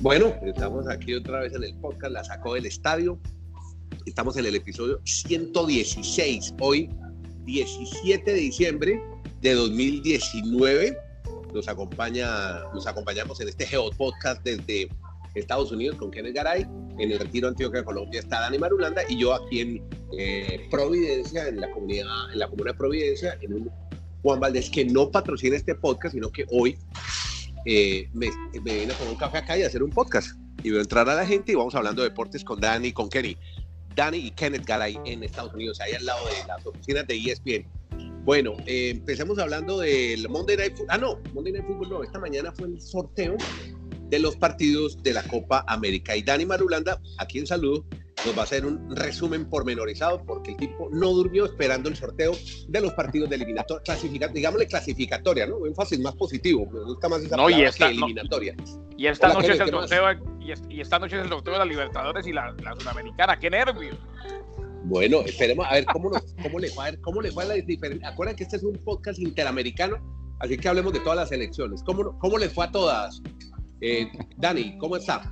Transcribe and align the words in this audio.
Bueno, 0.00 0.34
estamos 0.46 0.88
aquí 0.88 1.12
otra 1.12 1.40
vez 1.40 1.52
en 1.52 1.62
el 1.62 1.74
podcast, 1.74 2.14
la 2.14 2.24
sacó 2.24 2.54
del 2.54 2.64
estadio. 2.64 3.20
Estamos 4.06 4.34
en 4.38 4.46
el 4.46 4.54
episodio 4.54 4.98
116, 5.04 6.54
hoy 6.58 6.88
17 7.44 8.32
de 8.32 8.38
diciembre 8.38 9.02
de 9.42 9.52
2019. 9.52 10.96
Nos 11.52 11.68
acompaña, 11.68 12.60
nos 12.72 12.86
acompañamos 12.86 13.42
en 13.42 13.48
este 13.48 13.66
Geo 13.66 13.90
Podcast 13.90 14.42
desde 14.42 14.88
Estados 15.34 15.70
Unidos 15.70 15.98
con 15.98 16.10
Kenneth 16.10 16.34
Garay. 16.34 16.66
En 16.98 17.12
el 17.12 17.18
Retiro 17.18 17.48
Antioquia, 17.48 17.84
Colombia 17.84 18.20
está 18.20 18.40
Dani 18.40 18.58
Marulanda 18.58 19.02
y 19.06 19.18
yo 19.18 19.34
aquí 19.34 19.60
en 19.60 19.84
eh, 20.16 20.66
Providencia, 20.70 21.46
en 21.46 21.60
la 21.60 21.70
comunidad, 21.72 22.32
en 22.32 22.38
la 22.38 22.48
comuna 22.48 22.72
de 22.72 22.78
Providencia, 22.78 23.36
en 23.42 23.52
un 23.52 23.70
Juan 24.22 24.40
Valdés 24.40 24.70
que 24.70 24.86
no 24.86 25.10
patrocina 25.10 25.56
este 25.56 25.74
podcast, 25.74 26.14
sino 26.14 26.30
que 26.30 26.46
hoy 26.50 26.78
eh, 27.66 28.08
me, 28.12 28.30
me 28.62 28.80
vine 28.80 28.92
a 28.92 28.96
tomar 28.96 29.12
un 29.12 29.18
café 29.18 29.38
acá 29.38 29.58
y 29.58 29.62
a 29.62 29.66
hacer 29.66 29.82
un 29.82 29.90
podcast. 29.90 30.36
Y 30.62 30.76
a 30.76 30.80
entrar 30.80 31.08
a 31.08 31.14
la 31.14 31.26
gente 31.26 31.52
y 31.52 31.54
vamos 31.54 31.74
hablando 31.74 32.02
de 32.02 32.10
deportes 32.10 32.44
con 32.44 32.60
Dani 32.60 32.92
con 32.92 33.08
Kenny. 33.08 33.36
Dani 33.94 34.18
y 34.18 34.30
Kenneth 34.30 34.66
Garay 34.66 34.98
en 35.04 35.22
Estados 35.22 35.52
Unidos, 35.54 35.80
ahí 35.80 35.92
al 35.92 36.04
lado 36.04 36.24
de 36.26 36.46
las 36.46 36.64
oficinas 36.66 37.06
de 37.06 37.16
ESPN. 37.16 37.66
Bueno, 38.24 38.56
eh, 38.66 38.90
empecemos 38.90 39.38
hablando 39.38 39.78
del 39.78 40.28
Monday 40.28 40.56
Night 40.56 40.76
Football. 40.76 40.94
Ah, 40.94 40.98
no, 40.98 41.20
Monday 41.32 41.52
Night 41.54 41.66
Football 41.66 41.88
no. 41.88 42.02
Esta 42.02 42.18
mañana 42.18 42.52
fue 42.52 42.68
el 42.68 42.80
sorteo 42.80 43.36
de 44.08 44.18
los 44.18 44.36
partidos 44.36 45.02
de 45.02 45.14
la 45.14 45.22
Copa 45.22 45.64
América. 45.66 46.16
Y 46.16 46.22
Dani 46.22 46.44
Marulanda, 46.44 47.00
aquí 47.18 47.38
en 47.38 47.46
saludo, 47.46 47.84
nos 48.26 48.36
va 48.36 48.40
a 48.42 48.44
hacer 48.44 48.66
un 48.66 48.94
resumen 48.94 49.48
pormenorizado 49.48 50.22
porque 50.24 50.50
el 50.52 50.56
tipo 50.58 50.88
no 50.92 51.10
durmió 51.10 51.46
esperando 51.46 51.88
el 51.88 51.96
sorteo 51.96 52.32
de 52.68 52.80
los 52.80 52.92
partidos 52.92 53.30
de 53.30 53.36
eliminatoria, 53.36 53.82
clasificatoria, 53.82 54.34
digámosle 54.34 54.66
clasificatoria, 54.66 55.46
¿no? 55.46 55.56
Un 55.56 55.74
fácil 55.74 56.00
más 56.02 56.14
positivo, 56.14 56.66
me 56.70 56.80
gusta 56.84 57.08
más 57.08 57.22
esa 57.22 57.36
No, 57.36 57.48
y 57.48 57.62
esta- 57.62 57.86
que 57.86 57.92
eliminatoria. 57.92 58.54
Y 58.96 59.06
esta 59.06 59.28
Hola, 59.28 59.34
noche 59.36 59.52
es 59.54 59.60
el 59.60 59.70
sorteo 59.70 60.04
y, 60.40 60.52
es- 60.52 60.62
y 60.68 60.80
esta 60.80 60.98
noche 60.98 61.16
es 61.16 61.22
el 61.22 61.28
sorteo 61.30 61.54
de 61.54 61.58
la 61.60 61.64
Libertadores 61.64 62.26
y 62.26 62.32
la, 62.32 62.52
la 62.62 62.74
Sudamericana. 62.78 63.38
¡Qué 63.38 63.48
nervios! 63.48 63.96
Bueno, 64.84 65.20
esperemos 65.20 65.66
a 65.68 65.74
ver 65.74 65.84
cómo, 65.86 66.10
nos, 66.10 66.22
cómo 66.42 66.58
le 66.58 66.70
va, 66.74 66.86
a 66.86 66.90
ver 66.90 67.00
cómo 67.00 67.20
le 67.22 67.30
va 67.30 67.42
a 67.42 67.46
la 67.46 67.54
diferencia. 67.54 68.08
Acuerdan 68.08 68.36
que 68.36 68.44
este 68.44 68.56
es 68.56 68.62
un 68.62 68.74
podcast 68.84 69.18
interamericano, 69.18 69.96
así 70.40 70.56
que 70.58 70.68
hablemos 70.68 70.92
de 70.92 71.00
todas 71.00 71.16
las 71.16 71.32
elecciones. 71.32 71.82
¿Cómo, 71.84 72.18
cómo 72.18 72.38
les 72.38 72.52
fue 72.52 72.64
a 72.66 72.70
todas? 72.70 73.22
Eh, 73.82 74.10
Dani, 74.36 74.76
¿cómo 74.78 74.96
está? 74.96 75.22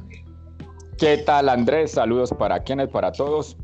¿Qué 0.98 1.18
tal 1.18 1.48
Andrés? 1.48 1.92
Saludos 1.92 2.30
para 2.36 2.62
Kenneth, 2.64 2.90
para 2.90 3.12
todos. 3.12 3.56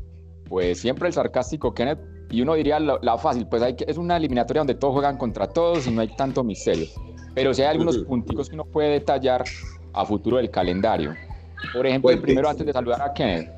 Pues 0.47 0.79
siempre 0.79 1.07
el 1.07 1.13
sarcástico 1.13 1.73
Kenneth. 1.73 1.99
Y 2.31 2.41
uno 2.41 2.55
diría 2.55 2.79
la, 2.79 2.97
la 3.01 3.17
fácil, 3.17 3.45
pues 3.47 3.61
hay 3.61 3.75
que, 3.75 3.85
es 3.87 3.97
una 3.97 4.17
eliminatoria 4.17 4.61
donde 4.61 4.73
todos 4.75 4.93
juegan 4.93 5.17
contra 5.17 5.47
todos 5.47 5.85
y 5.87 5.91
no 5.91 6.01
hay 6.01 6.07
tanto 6.15 6.43
misterio. 6.43 6.87
Pero 7.35 7.53
sí 7.53 7.61
hay 7.61 7.67
algunos 7.67 7.97
punticos 7.99 8.49
que 8.49 8.55
uno 8.55 8.65
puede 8.65 8.89
detallar 8.89 9.43
a 9.93 10.05
futuro 10.05 10.37
del 10.37 10.49
calendario. 10.49 11.15
Por 11.73 11.85
ejemplo, 11.85 12.07
Pues, 12.07 12.15
el 12.17 12.21
primero 12.21 12.47
sí. 12.47 12.51
antes 12.51 12.65
de 12.67 12.73
saludar 12.73 13.01
a 13.01 13.13
Kenneth. 13.13 13.49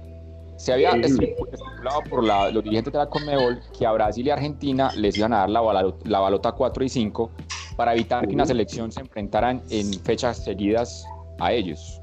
Se 0.58 0.74
había 0.74 0.90
estipulado 0.92 2.02
por 2.10 2.24
la- 2.24 2.50
los 2.50 2.64
dirigentes 2.64 2.92
de 2.92 2.98
la 3.00 3.08
Conmebol 3.08 3.60
que 3.78 3.86
a 3.86 3.92
Brasil 3.92 4.26
y 4.26 4.32
Argentina 4.32 4.92
les 4.98 5.16
iban 5.18 5.32
a 5.34 5.38
dar 5.38 5.50
la, 5.52 5.94
la 6.06 6.20
balota 6.20 6.52
4 6.52 6.84
y 6.84 6.90
5 6.90 7.32
para 7.76 7.94
evitar 7.94 8.28
que 8.28 8.34
una 8.34 8.46
selección 8.46 8.92
se 8.92 9.02
enfrentaran 9.02 9.62
en 9.70 9.94
fechas 10.04 10.44
seguidas 10.44 11.06
a 11.40 11.52
ellos. 11.54 12.02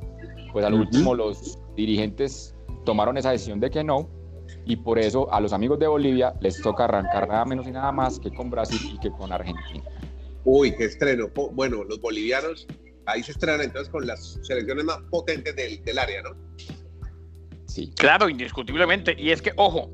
Pues 0.52 0.64
al 0.64 0.74
último 0.74 1.14
los 1.16 1.58
dirigentes 1.76 2.54
tomaron 2.84 3.16
esa 3.16 3.30
decisión 3.30 3.60
de 3.60 3.70
que 3.70 3.82
no 3.84 4.08
y 4.66 4.76
por 4.76 4.98
eso 4.98 5.32
a 5.32 5.40
los 5.40 5.52
amigos 5.52 5.78
de 5.78 5.86
Bolivia 5.86 6.34
les 6.40 6.60
toca 6.60 6.84
arrancar 6.84 7.28
nada 7.28 7.44
menos 7.44 7.66
y 7.66 7.70
nada 7.70 7.92
más 7.92 8.18
que 8.18 8.30
con 8.32 8.50
Brasil 8.50 8.78
y 8.94 8.98
que 8.98 9.10
con 9.10 9.32
Argentina. 9.32 9.84
Uy, 10.44 10.74
qué 10.76 10.84
estreno. 10.84 11.28
Bueno, 11.52 11.84
los 11.84 12.00
bolivianos 12.00 12.66
ahí 13.06 13.22
se 13.22 13.32
estrenan 13.32 13.62
entonces 13.62 13.90
con 13.90 14.06
las 14.06 14.38
selecciones 14.42 14.84
más 14.84 14.98
potentes 15.10 15.54
del, 15.56 15.82
del 15.84 15.98
área, 15.98 16.22
¿no? 16.22 16.30
Sí. 17.66 17.92
Claro, 17.96 18.28
indiscutiblemente. 18.28 19.16
Y 19.18 19.30
es 19.30 19.42
que, 19.42 19.52
ojo, 19.56 19.90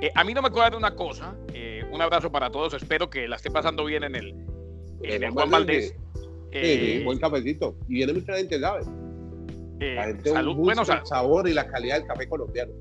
eh, 0.00 0.10
a 0.14 0.24
mí 0.24 0.32
no 0.32 0.42
me 0.42 0.50
cuadra 0.50 0.76
una 0.76 0.94
cosa. 0.94 1.36
eh, 1.52 1.84
un 1.92 2.00
abrazo 2.00 2.30
para 2.30 2.50
todos. 2.50 2.72
Espero 2.74 3.10
que 3.10 3.26
la 3.28 3.36
esté 3.36 3.50
pasando 3.50 3.84
bien 3.84 4.04
en 4.04 4.14
el, 4.14 4.28
en 5.02 5.22
el 5.24 5.30
Juan 5.30 5.50
Valdés. 5.50 5.94
Eh, 6.52 7.00
Eh, 7.00 7.04
buen 7.04 7.18
cafecito. 7.18 7.76
Y 7.88 7.94
viene 7.94 8.12
mucha 8.12 8.34
gente, 8.36 8.58
¿sabes? 8.60 8.86
Eh, 9.80 10.16
salud. 10.24 10.54
Bueno, 10.56 10.82
el 10.82 11.06
sabor 11.06 11.48
y 11.48 11.54
la 11.54 11.66
calidad 11.66 11.96
del 11.98 12.06
café 12.06 12.28
colombiano. 12.28 12.72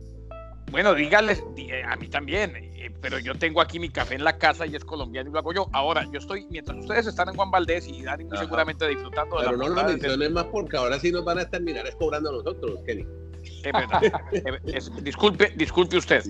bueno, 0.72 0.94
díganles, 0.94 1.44
eh, 1.58 1.82
a 1.88 1.96
mí 1.96 2.08
también. 2.08 2.56
eh, 2.56 2.92
pero 3.02 3.18
yo 3.18 3.34
tengo 3.36 3.62
aquí 3.62 3.80
mi 3.80 3.90
café 3.90 4.16
en 4.16 4.24
la 4.26 4.38
casa 4.38 4.66
y 4.66 4.76
es 4.76 4.84
colombiano 4.84 5.30
y 5.30 5.34
lo 5.34 5.40
hago 5.40 5.54
yo. 5.54 5.68
Ahora, 5.72 6.06
yo 6.12 6.20
estoy, 6.20 6.46
mientras 6.50 6.78
ustedes 6.78 7.08
están 7.08 7.30
en 7.30 7.36
Juan 7.36 7.50
Valdés 7.50 7.88
y 7.88 8.02
Dani 8.04 8.26
muy 8.26 8.38
seguramente 8.38 8.86
disfrutando 8.88 9.38
de 9.40 9.46
Pero 9.46 9.58
la 9.58 9.64
no 9.64 9.70
lo 9.74 9.82
del- 9.84 9.92
menciones 10.00 10.32
más 10.32 10.44
porque 10.46 10.76
ahora 10.76 11.00
sí 11.00 11.10
nos 11.12 11.24
van 11.24 11.40
a 11.40 11.50
terminar 11.50 11.88
es 11.88 11.96
cobrando 11.96 12.30
a 12.30 12.34
nosotros, 12.34 12.80
Kenny. 12.86 13.06
Eh, 13.64 14.60
es- 14.74 14.92
disculpe, 15.04 15.54
disculpe 15.56 15.98
usted. 15.98 16.24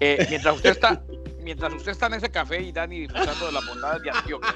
Eh, 0.00 0.26
mientras 0.30 0.56
usted 0.56 0.70
está, 0.70 1.02
mientras 1.42 1.72
usted 1.74 1.92
está 1.92 2.06
en 2.06 2.14
ese 2.14 2.30
café 2.30 2.60
y 2.62 2.72
Dani 2.72 3.00
disfrutando 3.00 3.46
de 3.46 3.52
las 3.52 3.66
bondades 3.66 4.02
de 4.02 4.10
Antioquia, 4.10 4.54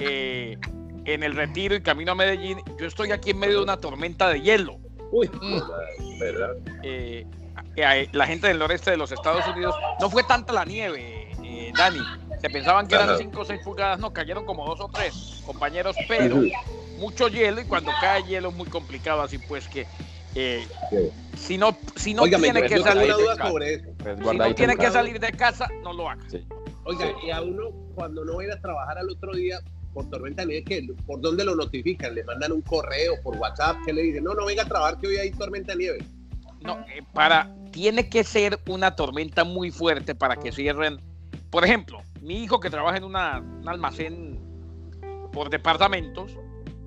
eh, 0.00 0.58
en 1.04 1.22
el 1.22 1.34
retiro 1.34 1.74
y 1.74 1.80
camino 1.80 2.12
a 2.12 2.14
Medellín, 2.16 2.58
yo 2.78 2.86
estoy 2.86 3.12
aquí 3.12 3.30
en 3.30 3.38
medio 3.38 3.58
de 3.58 3.62
una 3.62 3.78
tormenta 3.78 4.28
de 4.28 4.40
hielo. 4.40 4.78
Uy, 5.10 5.28
Mm. 5.40 6.18
¿verdad? 6.18 6.50
Eh, 6.82 7.26
eh, 7.76 8.08
la 8.12 8.26
gente 8.26 8.48
del 8.48 8.58
noreste 8.58 8.90
de 8.90 8.96
los 8.96 9.10
Estados 9.12 9.46
Unidos, 9.48 9.74
no 10.00 10.10
fue 10.10 10.22
tanta 10.22 10.52
la 10.52 10.64
nieve, 10.64 11.30
eh, 11.42 11.72
Dani. 11.76 12.00
Se 12.40 12.50
pensaban 12.50 12.86
que 12.86 12.94
eran 12.94 13.10
Ajá. 13.10 13.18
5 13.18 13.40
o 13.40 13.44
6 13.44 13.60
pulgadas, 13.64 13.98
no, 13.98 14.12
cayeron 14.12 14.44
como 14.44 14.64
dos 14.66 14.80
o 14.80 14.88
tres 14.88 15.42
compañeros, 15.44 15.96
pero 16.06 16.36
mucho 16.98 17.28
hielo 17.28 17.60
y 17.60 17.64
cuando 17.64 17.90
cae 18.00 18.22
hielo 18.24 18.50
es 18.50 18.54
muy 18.54 18.68
complicado, 18.68 19.22
así 19.22 19.38
pues 19.38 19.66
que 19.68 19.86
eh, 20.34 20.64
si 21.36 21.58
no, 21.58 21.76
si 21.96 22.14
no 22.14 22.22
Óigame, 22.22 22.52
tiene 22.52 22.62
que 22.68 22.78
salir 22.78 23.14
de 23.16 23.24
casa, 23.24 23.48
sobre 23.48 23.74
eso. 23.74 23.84
Pues 23.98 24.18
si 24.18 24.36
no 24.38 24.54
tiene 24.54 24.72
en 24.74 24.78
que 24.78 24.90
salir 24.90 25.18
de 25.18 25.32
casa, 25.32 25.68
no 25.82 25.92
lo 25.92 26.08
haga. 26.08 26.22
Sí. 26.30 26.46
Oiga, 26.84 27.12
y 27.24 27.30
a 27.30 27.42
uno, 27.42 27.70
cuando 27.94 28.24
no 28.24 28.36
va 28.36 28.42
a 28.42 28.44
ir 28.44 28.52
a 28.52 28.60
trabajar 28.60 28.98
al 28.98 29.10
otro 29.10 29.32
día 29.32 29.58
por 29.98 30.08
tormenta 30.10 30.46
de 30.46 30.62
nieve. 30.62 30.94
¿por 31.06 31.20
dónde 31.20 31.44
lo 31.44 31.56
notifican? 31.56 32.14
¿Le 32.14 32.22
mandan 32.22 32.52
un 32.52 32.62
correo 32.62 33.14
por 33.22 33.36
WhatsApp? 33.36 33.78
¿Qué 33.84 33.92
le 33.92 34.02
dicen? 34.02 34.22
No, 34.22 34.32
no 34.34 34.46
venga 34.46 34.62
a 34.62 34.66
trabajar 34.68 34.96
que 35.00 35.08
hoy 35.08 35.16
hay 35.16 35.30
tormenta 35.32 35.72
de 35.72 35.78
nieve. 35.78 35.98
No, 36.60 36.78
eh, 36.94 37.02
para, 37.12 37.52
tiene 37.72 38.08
que 38.08 38.22
ser 38.22 38.60
una 38.68 38.94
tormenta 38.94 39.42
muy 39.42 39.72
fuerte 39.72 40.14
para 40.14 40.36
que 40.36 40.52
cierren. 40.52 41.00
Por 41.50 41.64
ejemplo, 41.64 42.00
mi 42.20 42.44
hijo 42.44 42.60
que 42.60 42.70
trabaja 42.70 42.96
en 42.98 43.04
una- 43.04 43.40
un 43.40 43.68
almacén 43.68 44.38
por 45.32 45.50
departamentos 45.50 46.32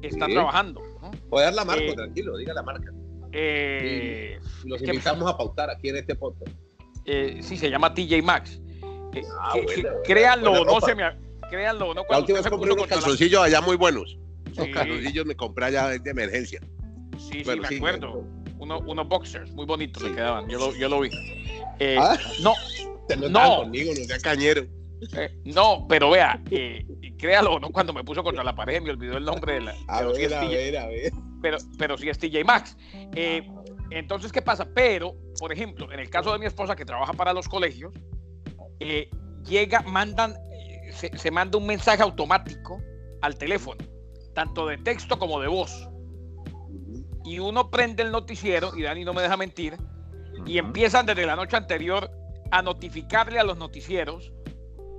está 0.02 0.28
Sí. 0.28 0.34
trabajando. 0.34 0.82
¿no? 1.02 1.12
Puede 1.30 1.46
dar 1.46 1.54
la 1.56 1.66
marca, 1.66 1.84
Eh, 1.84 1.94
tranquilo, 1.96 2.38
diga 2.38 2.54
la 2.54 2.64
marca. 2.64 2.92
Eh, 3.34 4.40
Los 4.64 4.78
es 4.82 4.86
que- 4.88 4.94
invitamos 4.94 5.30
a 5.30 5.38
pautar 5.38 5.70
aquí 5.70 5.90
en 5.90 5.98
este 5.98 6.16
podcast. 6.16 6.52
eh, 7.06 7.40
sí, 7.42 7.58
se 7.58 7.70
llama 7.70 7.94
TJ 7.94 8.22
Maxx. 8.22 8.62
Ah, 9.40 9.50
que- 9.54 9.62
buena, 9.64 9.76
que- 9.76 9.82
buena, 9.82 10.02
créanlo 10.04 10.52
buena 10.52 10.66
no, 10.72 10.80
se 10.82 10.96
me, 10.96 11.04
créanlo 11.52 11.94
no, 11.94 12.04
La 12.10 12.20
última 12.20 12.40
vez 12.40 12.50
compré 12.50 12.72
unos 12.72 12.90
la- 12.90 12.96
calzoncillos 12.96 13.42
allá 13.44 13.62
muy 13.62 13.76
buenos. 13.76 14.18
Esos 14.52 14.66
Sí. 14.66 14.72
calzoncillos 14.72 15.26
me 15.26 15.36
compré 15.36 15.66
allá 15.66 15.90
de 15.90 16.10
emergencia. 16.10 16.60
Sí, 17.20 17.44
sí, 17.44 17.60
me 17.60 17.68
sí, 17.68 17.76
acuerdo. 17.78 18.26
Uno- 18.58 18.80
unos 18.80 19.08
boxers 19.08 19.52
muy 19.52 19.66
bonitos 19.66 20.02
Sí. 20.02 20.10
le 20.10 20.16
quedaban. 20.16 20.48
Yo 20.50 20.58
lo, 20.58 20.76
yo 20.76 20.90
lo 20.90 21.02
vi. 21.02 21.10
Eh, 21.80 21.98
¿Ah? 22.00 22.18
No, 22.42 22.54
Te 23.08 23.18
No. 23.18 23.28
estaban 23.28 23.58
conmigo, 23.64 23.92
no 23.98 24.06
sea 24.06 24.20
cañero. 24.20 24.64
Eh, 25.18 25.30
no, 25.46 25.86
pero 25.90 26.12
vea, 26.12 26.42
eh, 26.52 26.86
créalo 27.18 27.60
no, 27.60 27.70
cuando 27.72 27.92
me 27.92 28.04
puso 28.04 28.24
contra 28.24 28.44
la 28.44 28.56
pared 28.56 28.82
me 28.82 28.92
olvidó 28.92 29.18
el 29.18 29.26
nombre 29.26 29.56
de 29.56 29.62
la. 29.62 29.72
A 29.88 29.98
pero, 30.00 30.14
sí 30.16 30.22
ver, 30.22 30.32
es 30.32 30.38
a 30.38 30.42
TJ, 30.42 30.56
ver, 30.56 30.78
a 30.78 30.88
ver. 30.88 31.12
pero, 31.42 31.58
pero 31.78 31.98
sí 31.98 32.08
es 32.08 32.20
TJ 32.20 32.44
Maxx. 32.46 32.78
Eh, 33.16 33.42
entonces, 33.90 34.32
¿qué 34.32 34.42
pasa? 34.44 34.68
Pero, 34.74 35.16
por 35.40 35.52
ejemplo, 35.52 35.92
en 35.92 36.00
el 36.00 36.10
caso 36.10 36.32
de 36.32 36.38
mi 36.40 36.46
esposa 36.46 36.76
que 36.76 36.86
trabaja 36.86 37.14
para 37.14 37.34
los 37.34 37.50
colegios, 37.50 37.94
eh, 38.80 39.10
llega, 39.44 39.82
mandan, 39.82 40.36
se, 40.92 41.18
se 41.18 41.32
manda 41.32 41.58
un 41.58 41.66
mensaje 41.66 42.02
automático 42.04 42.82
al 43.22 43.36
teléfono, 43.38 43.84
tanto 44.34 44.68
de 44.68 44.78
texto 44.78 45.18
como 45.20 45.40
de 45.40 45.48
voz. 45.48 45.88
Y 47.24 47.40
uno 47.40 47.70
prende 47.70 48.04
el 48.04 48.12
noticiero, 48.12 48.76
y 48.76 48.84
Dani 48.84 49.06
no 49.06 49.14
me 49.14 49.22
deja 49.22 49.38
mentir, 49.38 49.78
y 50.46 50.58
empiezan 50.58 51.06
desde 51.06 51.26
la 51.26 51.36
noche 51.36 51.56
anterior 51.56 52.10
a 52.50 52.62
notificarle 52.62 53.40
a 53.40 53.44
los 53.44 53.58
noticieros 53.58 54.34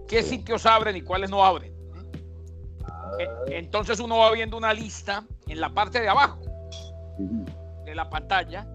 qué 0.08 0.22
sitios 0.22 0.66
abren 0.66 0.96
y 0.96 1.02
cuáles 1.02 1.30
no 1.30 1.44
abren. 1.44 1.74
E- 3.18 3.58
Entonces 3.58 3.98
uno 4.00 4.18
va 4.18 4.30
viendo 4.32 4.56
una 4.56 4.72
lista 4.72 5.24
en 5.48 5.60
la 5.60 5.70
parte 5.74 6.00
de 6.00 6.08
abajo 6.08 6.40
de 7.84 7.94
la 7.94 8.08
pantalla. 8.08 8.66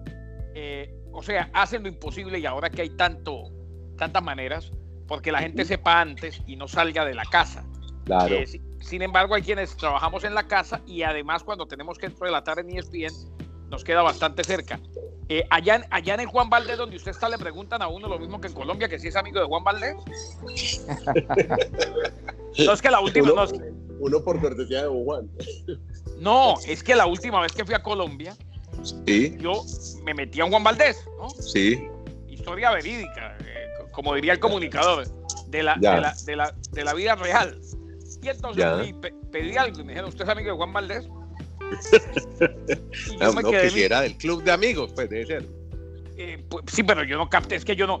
eh, 0.54 0.94
o 1.12 1.22
sea, 1.22 1.50
hacen 1.54 1.82
lo 1.82 1.88
imposible 1.88 2.38
y 2.38 2.46
ahora 2.46 2.68
que 2.70 2.82
hay 2.82 2.90
tanto, 2.90 3.50
tantas 3.96 4.22
maneras, 4.22 4.70
porque 5.08 5.32
la 5.32 5.40
gente 5.40 5.64
sepa 5.64 6.00
antes 6.00 6.40
y 6.46 6.54
no 6.56 6.68
salga 6.68 7.04
de 7.04 7.14
la 7.14 7.24
casa. 7.24 7.64
Claro. 8.04 8.34
Eh, 8.36 8.46
si- 8.46 8.62
sin 8.80 9.02
embargo, 9.02 9.34
hay 9.34 9.42
quienes 9.42 9.76
trabajamos 9.76 10.22
en 10.24 10.34
la 10.34 10.46
casa 10.46 10.80
y 10.86 11.02
además 11.02 11.42
cuando 11.42 11.66
tenemos 11.66 11.98
que 11.98 12.08
relatar 12.20 12.58
en 12.60 12.70
E 12.70 12.78
ESPN, 12.78 13.12
nos 13.70 13.84
queda 13.84 14.02
bastante 14.02 14.44
cerca. 14.44 14.78
Eh, 15.28 15.44
allá, 15.50 15.76
en- 15.76 15.84
allá 15.90 16.14
en 16.14 16.20
el 16.20 16.26
Juan 16.26 16.48
Valdés, 16.48 16.78
donde 16.78 16.96
usted 16.96 17.10
está, 17.10 17.28
le 17.28 17.36
preguntan 17.36 17.82
a 17.82 17.88
uno 17.88 18.08
lo 18.08 18.18
mismo 18.18 18.40
que 18.40 18.46
en 18.48 18.54
Colombia, 18.54 18.88
que 18.88 18.98
si 18.98 19.08
es 19.08 19.16
amigo 19.16 19.40
de 19.40 19.46
Juan 19.46 19.62
Valdés. 19.64 19.96
no 22.66 22.72
es 22.72 22.82
que 22.82 22.90
la 22.90 23.00
última, 23.00 23.28
no, 23.28 23.44
es 23.44 23.52
que- 23.52 23.72
Uno 24.00 24.22
por 24.22 24.40
cortesía 24.40 24.82
de 24.82 24.88
Juan. 24.88 25.28
no, 26.18 26.54
es 26.66 26.82
que 26.82 26.94
la 26.94 27.06
última 27.06 27.40
vez 27.40 27.52
que 27.52 27.64
fui 27.64 27.74
a 27.74 27.82
Colombia, 27.82 28.36
Sí. 29.06 29.36
yo 29.40 29.62
me 30.04 30.14
metí 30.14 30.40
a 30.40 30.48
Juan 30.48 30.62
Valdés, 30.64 31.04
¿no? 31.18 31.28
Sí. 31.30 31.88
Historia 32.28 32.70
verídica, 32.70 33.36
como 33.98 34.14
diría 34.14 34.32
el 34.34 34.38
comunicador, 34.38 35.08
de 35.48 35.60
la, 35.64 35.74
de 35.74 35.80
la, 36.00 36.14
de 36.24 36.36
la, 36.36 36.54
de 36.70 36.84
la 36.84 36.94
vida 36.94 37.16
real. 37.16 37.58
Y 38.22 38.28
entonces 38.28 38.64
pe- 39.02 39.12
pedí 39.32 39.56
algo 39.56 39.80
y 39.80 39.82
me 39.82 39.88
dijeron, 39.88 40.08
¿usted 40.10 40.22
es 40.22 40.30
amigo 40.30 40.50
de 40.52 40.56
Juan 40.56 40.72
Valdés? 40.72 41.08
y 43.10 43.18
yo 43.18 43.32
No, 43.32 43.42
no, 43.42 43.50
que 43.50 43.68
si 43.70 43.82
era 43.82 44.02
del 44.02 44.14
club 44.16 44.44
de 44.44 44.52
amigos, 44.52 44.92
pues 44.94 45.10
debe 45.10 45.26
ser. 45.26 45.48
eh, 46.16 46.44
pues, 46.48 46.64
sí, 46.72 46.84
pero 46.84 47.02
yo 47.02 47.16
no 47.18 47.28
capté, 47.28 47.56
es 47.56 47.64
que 47.64 47.74
yo 47.74 47.88
no, 47.88 47.98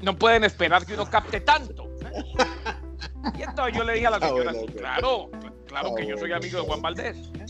no 0.00 0.16
pueden 0.16 0.44
esperar 0.44 0.86
que 0.86 0.94
uno 0.94 1.10
capte 1.10 1.40
tanto. 1.40 1.86
¿eh? 2.04 2.22
Y 3.36 3.42
entonces 3.42 3.76
yo 3.76 3.82
le 3.82 3.94
dije 3.94 4.06
a 4.06 4.10
la 4.10 4.16
Ah, 4.18 4.28
señora, 4.28 4.52
bueno, 4.52 4.72
claro, 4.78 5.30
claro 5.66 5.88
Ah, 5.90 5.94
que 5.96 6.06
yo 6.06 6.16
soy 6.18 6.30
amigo 6.34 6.60
de 6.60 6.66
Juan 6.68 6.82
Valdés. 6.82 7.16
¿eh? 7.16 7.46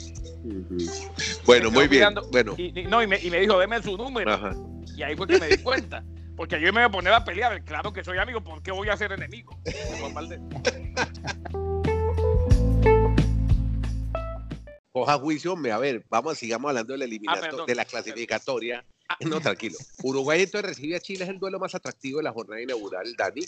Bueno, 1.45 1.71
muy 1.71 1.89
bien. 1.89 1.91
mirando 2.01 2.23
Bueno. 2.31 2.55
Y, 2.57 2.81
y- 2.81 2.85
no, 2.87 3.03
y, 3.03 3.07
me, 3.07 3.19
y 3.21 3.31
me 3.31 3.41
dijo, 3.41 3.59
deme 3.59 3.83
su 3.83 3.99
número. 3.99 4.33
Ajá. 4.33 4.55
Y 4.97 5.03
ahí 5.03 5.15
fue 5.15 5.27
que 5.27 5.39
me 5.39 5.49
di 5.49 5.59
cuenta. 5.59 6.03
Porque 6.37 6.61
yo 6.61 6.73
me 6.73 6.81
voy 6.81 6.89
a 6.89 6.91
poner 6.91 7.13
a 7.15 7.25
pelear. 7.25 7.65
Claro 7.65 7.93
que 7.93 8.05
soy 8.05 8.19
amigo, 8.19 8.43
¿por 8.43 8.63
qué 8.63 8.71
voy 8.71 8.89
a 8.89 8.97
ser 8.97 9.13
enemigo? 9.13 9.59
Coja 14.93 15.19
juicio, 15.19 15.57
me 15.57 15.73
a 15.73 15.79
ver, 15.79 16.05
vamos, 16.09 16.39
sigamos 16.39 16.71
hablando 16.71 16.97
de 16.97 17.07
la 17.07 17.17
Ah, 17.29 17.41
perdón. 17.41 17.67
de 17.67 17.75
la 17.75 17.85
clasificatoria. 17.85 18.85
Ah. 19.09 19.17
No, 19.21 19.41
tranquilo. 19.41 19.77
Uruguay 20.03 20.43
entonces 20.43 20.71
recibe 20.71 20.97
a 20.97 21.01
Chile, 21.01 21.25
es 21.25 21.31
el 21.31 21.39
duelo 21.39 21.59
más 21.59 21.75
atractivo 21.75 22.19
de 22.19 22.25
la 22.25 22.33
jornada 22.33 22.61
inaugural, 22.61 23.15
Dani. 23.17 23.43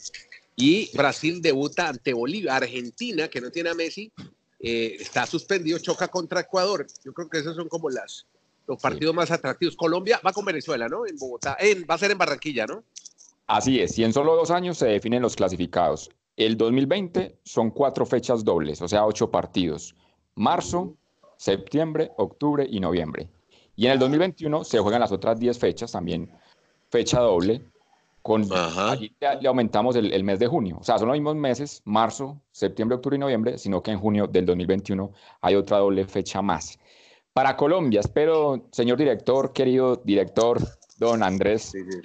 Y 0.57 0.91
Brasil 0.97 1.41
debuta 1.43 1.89
ante 1.89 2.13
Bolivia. 2.13 2.57
Argentina, 2.57 3.29
que 3.29 3.41
no 3.41 3.51
tiene 3.51 3.71
a 3.71 3.75
Messi, 3.75 4.13
eh, 4.61 4.97
está 5.01 5.27
suspendido, 5.27 5.79
choca 5.79 6.09
contra 6.09 6.41
Ecuador. 6.41 6.87
Yo 7.05 7.13
creo 7.13 7.29
que 7.29 7.39
esos 7.39 7.57
son 7.57 7.69
como 7.69 7.91
las, 7.91 8.27
los 8.69 8.81
partidos 8.81 9.15
más 9.15 9.31
atractivos. 9.31 9.75
Colombia 9.75 10.21
va 10.25 10.33
con 10.33 10.45
Venezuela, 10.45 10.89
¿no? 10.89 11.07
En 11.07 11.17
Bogotá. 11.17 11.57
En, 11.59 11.87
va 11.91 11.95
a 11.95 11.99
ser 11.99 12.11
en 12.11 12.19
Barranquilla, 12.19 12.67
¿no? 12.67 12.85
Así 13.47 13.81
es, 13.81 13.99
y 13.99 14.05
en 14.05 14.13
solo 14.13 14.37
dos 14.37 14.51
años 14.51 14.77
se 14.77 14.87
definen 14.87 15.23
los 15.23 15.35
clasificados. 15.35 16.11
El 16.37 16.59
2020 16.59 17.39
son 17.43 17.71
cuatro 17.71 18.05
fechas 18.05 18.45
dobles, 18.45 18.83
o 18.83 18.89
sea, 18.89 19.07
ocho 19.07 19.31
partidos. 19.31 19.97
Marzo, 20.35 20.95
septiembre, 21.39 22.13
octubre 22.19 22.67
y 22.69 22.79
noviembre. 22.79 23.31
Y 23.75 23.87
en 23.87 23.93
el 23.93 23.99
2021 23.99 24.65
se 24.65 24.79
juegan 24.81 25.01
las 25.01 25.13
otras 25.13 25.41
10 25.41 25.59
fechas, 25.59 25.93
también 25.93 26.31
fecha 26.91 27.21
doble, 27.21 27.63
con 28.21 28.45
Ajá. 28.53 28.93
allí 28.93 29.15
le, 29.19 29.41
le 29.41 29.49
aumentamos 29.49 29.97
el, 29.97 30.13
el 30.13 30.25
mes 30.25 30.39
de 30.39 30.47
junio. 30.47 30.77
O 30.81 30.85
sea, 30.85 30.99
son 30.99 31.09
los 31.09 31.17
mismos 31.17 31.37
meses, 31.37 31.81
marzo, 31.87 32.39
septiembre, 32.53 32.97
octubre 32.97 33.17
y 33.17 33.21
noviembre, 33.21 33.57
sino 33.57 33.83
que 33.83 33.93
en 33.93 33.99
junio 33.99 34.27
del 34.27 34.45
2021 34.45 35.11
hay 35.41 35.55
otra 35.55 35.79
doble 35.79 36.05
fecha 36.07 36.43
más. 36.43 36.79
Para 37.39 37.57
Colombia, 37.57 38.01
espero, 38.01 38.65
señor 38.73 38.99
director, 38.99 39.53
querido 39.53 39.95
director, 40.03 40.59
don 40.99 41.23
Andrés, 41.23 41.63
Sí, 41.71 41.85
sí. 41.85 42.01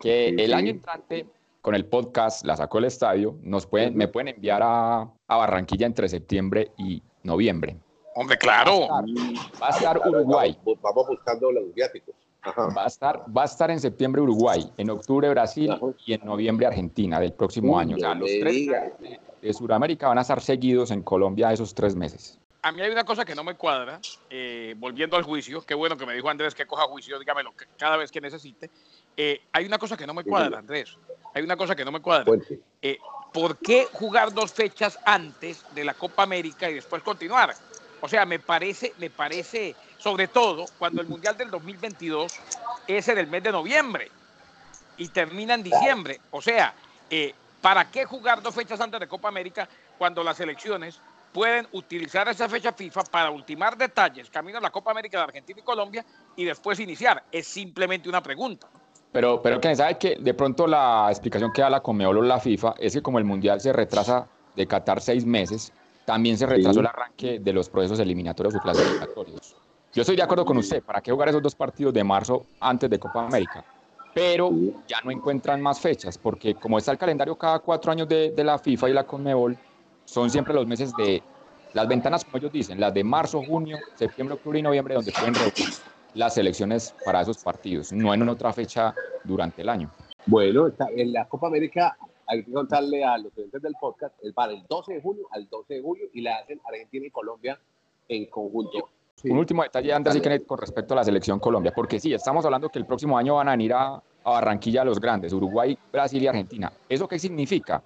que 0.00 0.30
Sí, 0.36 0.42
el 0.42 0.46
sí. 0.48 0.52
año 0.52 0.70
entrante 0.70 1.26
con 1.60 1.76
el 1.76 1.84
podcast 1.84 2.44
La 2.44 2.56
Sacó 2.56 2.78
el 2.78 2.86
Estadio, 2.86 3.36
nos 3.42 3.64
pueden, 3.64 3.96
me 3.96 4.08
pueden 4.08 4.34
enviar 4.34 4.60
a, 4.64 5.02
a 5.28 5.36
Barranquilla 5.36 5.86
entre 5.86 6.08
septiembre 6.08 6.72
y 6.76 7.00
noviembre. 7.22 7.76
Hombre, 8.16 8.36
claro. 8.38 8.88
Va 9.62 9.68
a 9.68 9.70
estar 9.70 10.00
Uruguay, 10.04 10.58
Vamos 10.82 11.06
buscando 11.06 11.52
los 11.52 11.72
viáticos. 11.72 12.16
Ajá. 12.40 12.66
va 12.76 12.82
a 12.82 12.88
estar, 12.88 13.24
va 13.36 13.42
a 13.42 13.44
estar 13.44 13.70
en 13.70 13.78
septiembre 13.78 14.20
Uruguay, 14.20 14.68
en 14.78 14.90
octubre 14.90 15.28
Brasil 15.30 15.70
Ajá. 15.70 15.86
y 16.04 16.14
en 16.14 16.24
noviembre 16.24 16.66
Argentina 16.66 17.20
del 17.20 17.34
próximo 17.34 17.76
Uy, 17.76 17.82
año. 17.82 17.94
O 17.94 18.00
sea, 18.00 18.16
los 18.16 18.28
tres 18.40 18.66
de, 18.66 19.20
de 19.42 19.54
Sudamérica 19.54 20.08
van 20.08 20.18
a 20.18 20.22
estar 20.22 20.40
seguidos 20.40 20.90
en 20.90 21.04
Colombia 21.04 21.52
esos 21.52 21.72
tres 21.72 21.94
meses. 21.94 22.40
A 22.64 22.70
mí 22.70 22.80
hay 22.80 22.92
una 22.92 23.02
cosa 23.02 23.24
que 23.24 23.34
no 23.34 23.42
me 23.42 23.56
cuadra, 23.56 24.00
eh, 24.30 24.76
volviendo 24.78 25.16
al 25.16 25.24
juicio, 25.24 25.62
qué 25.62 25.74
bueno 25.74 25.96
que 25.96 26.06
me 26.06 26.14
dijo 26.14 26.30
Andrés 26.30 26.54
que 26.54 26.64
coja 26.64 26.84
juicio, 26.84 27.18
dígamelo 27.18 27.52
cada 27.76 27.96
vez 27.96 28.12
que 28.12 28.20
necesite. 28.20 28.70
Eh, 29.16 29.42
hay 29.50 29.66
una 29.66 29.78
cosa 29.78 29.96
que 29.96 30.06
no 30.06 30.14
me 30.14 30.22
cuadra, 30.22 30.58
Andrés. 30.58 30.96
Hay 31.34 31.42
una 31.42 31.56
cosa 31.56 31.74
que 31.74 31.84
no 31.84 31.90
me 31.90 32.00
cuadra. 32.00 32.32
Eh, 32.80 32.98
¿Por 33.32 33.58
qué 33.58 33.88
jugar 33.92 34.32
dos 34.32 34.52
fechas 34.52 34.96
antes 35.04 35.64
de 35.74 35.82
la 35.82 35.94
Copa 35.94 36.22
América 36.22 36.70
y 36.70 36.74
después 36.74 37.02
continuar? 37.02 37.52
O 38.00 38.06
sea, 38.06 38.24
me 38.26 38.38
parece, 38.38 38.92
me 38.98 39.10
parece, 39.10 39.74
sobre 39.98 40.28
todo 40.28 40.66
cuando 40.78 41.00
el 41.00 41.08
Mundial 41.08 41.36
del 41.36 41.50
2022 41.50 42.32
es 42.86 43.08
en 43.08 43.18
el 43.18 43.26
mes 43.26 43.42
de 43.42 43.50
noviembre 43.50 44.08
y 44.98 45.08
termina 45.08 45.54
en 45.54 45.64
diciembre. 45.64 46.20
O 46.30 46.40
sea, 46.40 46.74
¿para 47.60 47.90
qué 47.90 48.04
jugar 48.04 48.40
dos 48.40 48.54
fechas 48.54 48.80
antes 48.80 49.00
de 49.00 49.08
Copa 49.08 49.26
América 49.26 49.68
cuando 49.98 50.22
las 50.22 50.36
selecciones 50.36 51.00
pueden 51.32 51.66
utilizar 51.72 52.28
esa 52.28 52.48
fecha 52.48 52.72
FIFA 52.72 53.02
para 53.04 53.30
ultimar 53.30 53.76
detalles, 53.76 54.30
camino 54.30 54.58
a 54.58 54.60
la 54.60 54.70
Copa 54.70 54.90
América 54.90 55.18
de 55.18 55.24
Argentina 55.24 55.60
y 55.60 55.62
Colombia 55.62 56.04
y 56.36 56.44
después 56.44 56.78
iniciar? 56.78 57.24
Es 57.32 57.46
simplemente 57.46 58.08
una 58.08 58.22
pregunta. 58.22 58.68
Pero, 59.10 59.42
pero 59.42 59.60
que 59.60 59.74
sabe 59.74 59.98
que 59.98 60.16
de 60.16 60.34
pronto 60.34 60.66
la 60.66 61.06
explicación 61.10 61.52
que 61.52 61.60
da 61.62 61.68
la 61.68 61.80
Conmebol 61.80 62.18
o 62.18 62.22
la 62.22 62.40
FIFA 62.40 62.74
es 62.78 62.94
que 62.94 63.02
como 63.02 63.18
el 63.18 63.24
Mundial 63.24 63.60
se 63.60 63.72
retrasa 63.72 64.26
de 64.56 64.66
Qatar 64.66 65.00
seis 65.00 65.26
meses, 65.26 65.72
también 66.04 66.36
se 66.36 66.46
retrasó 66.46 66.74
Sí. 66.74 66.80
el 66.80 66.86
arranque 66.86 67.38
de 67.38 67.52
los 67.52 67.68
procesos 67.68 67.98
eliminatorios 68.00 68.54
o 68.54 68.60
clasificatorios. 68.60 69.56
Yo 69.92 70.02
estoy 70.02 70.16
de 70.16 70.22
acuerdo 70.22 70.44
con 70.46 70.56
usted, 70.56 70.82
¿para 70.82 71.02
qué 71.02 71.12
jugar 71.12 71.28
esos 71.28 71.42
dos 71.42 71.54
partidos 71.54 71.92
de 71.92 72.02
marzo 72.02 72.46
antes 72.60 72.88
de 72.88 72.98
Copa 72.98 73.26
América? 73.26 73.62
Pero 74.14 74.50
ya 74.86 74.98
no 75.04 75.10
encuentran 75.10 75.60
más 75.60 75.80
fechas, 75.80 76.16
porque 76.18 76.54
como 76.54 76.78
está 76.78 76.92
el 76.92 76.98
calendario 76.98 77.36
cada 77.36 77.58
cuatro 77.58 77.92
años 77.92 78.08
de, 78.08 78.30
de 78.30 78.44
la 78.44 78.58
FIFA 78.58 78.90
y 78.90 78.92
la 78.94 79.04
Conmebol, 79.04 79.56
son 80.04 80.30
siempre 80.30 80.54
los 80.54 80.66
meses 80.66 80.94
de 80.96 81.22
las 81.72 81.88
ventanas, 81.88 82.24
como 82.24 82.38
ellos 82.38 82.52
dicen, 82.52 82.78
las 82.78 82.92
de 82.92 83.02
marzo, 83.02 83.42
junio, 83.42 83.78
septiembre, 83.94 84.34
octubre 84.34 84.58
y 84.58 84.62
noviembre, 84.62 84.94
donde 84.94 85.12
pueden 85.12 85.34
reunir 85.34 85.68
las 86.14 86.34
selecciones 86.34 86.94
para 87.04 87.22
esos 87.22 87.38
partidos, 87.38 87.92
no 87.92 88.12
en 88.12 88.28
otra 88.28 88.52
fecha 88.52 88.94
durante 89.24 89.62
el 89.62 89.68
año. 89.68 89.90
Bueno, 90.26 90.70
en 90.94 91.12
la 91.12 91.26
Copa 91.26 91.46
América 91.46 91.96
hay 92.26 92.44
que 92.44 92.52
contarle 92.52 93.04
a 93.04 93.18
los 93.18 93.36
oyentes 93.36 93.62
del 93.62 93.74
podcast, 93.80 94.14
es 94.22 94.32
para 94.32 94.52
el 94.52 94.64
12 94.68 94.94
de 94.94 95.00
junio 95.00 95.26
al 95.30 95.48
12 95.48 95.74
de 95.74 95.82
julio 95.82 96.06
y 96.12 96.20
la 96.20 96.36
hacen 96.36 96.60
Argentina 96.66 97.06
y 97.06 97.10
Colombia 97.10 97.58
en 98.08 98.26
conjunto. 98.26 98.88
Sí. 99.14 99.30
Un 99.30 99.38
último 99.38 99.62
detalle, 99.62 99.92
Andrés 99.92 100.16
y 100.16 100.20
Kenneth, 100.20 100.46
con 100.46 100.58
respecto 100.58 100.94
a 100.94 100.98
la 100.98 101.04
selección 101.04 101.38
Colombia, 101.38 101.72
porque 101.74 102.00
sí, 102.00 102.12
estamos 102.12 102.44
hablando 102.44 102.68
que 102.68 102.78
el 102.78 102.86
próximo 102.86 103.16
año 103.16 103.36
van 103.36 103.48
a 103.48 103.52
venir 103.52 103.72
a, 103.72 103.94
a 103.94 104.02
Barranquilla 104.30 104.84
los 104.84 105.00
grandes, 105.00 105.32
Uruguay, 105.32 105.78
Brasil 105.92 106.22
y 106.22 106.26
Argentina. 106.26 106.72
¿Eso 106.88 107.06
qué 107.08 107.18
significa? 107.18 107.82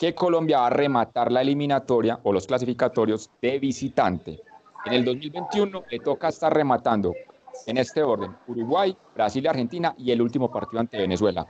Que 0.00 0.14
Colombia 0.14 0.60
va 0.60 0.68
a 0.68 0.70
rematar 0.70 1.30
la 1.30 1.42
eliminatoria 1.42 2.18
o 2.22 2.32
los 2.32 2.46
clasificatorios 2.46 3.28
de 3.42 3.58
visitante. 3.58 4.40
En 4.86 4.94
el 4.94 5.04
2021 5.04 5.84
le 5.90 5.98
toca 5.98 6.28
estar 6.28 6.54
rematando 6.54 7.14
en 7.66 7.76
este 7.76 8.02
orden, 8.02 8.34
Uruguay, 8.46 8.96
Brasil 9.14 9.46
Argentina 9.46 9.94
y 9.98 10.10
el 10.10 10.22
último 10.22 10.50
partido 10.50 10.80
ante 10.80 10.96
Venezuela. 10.96 11.46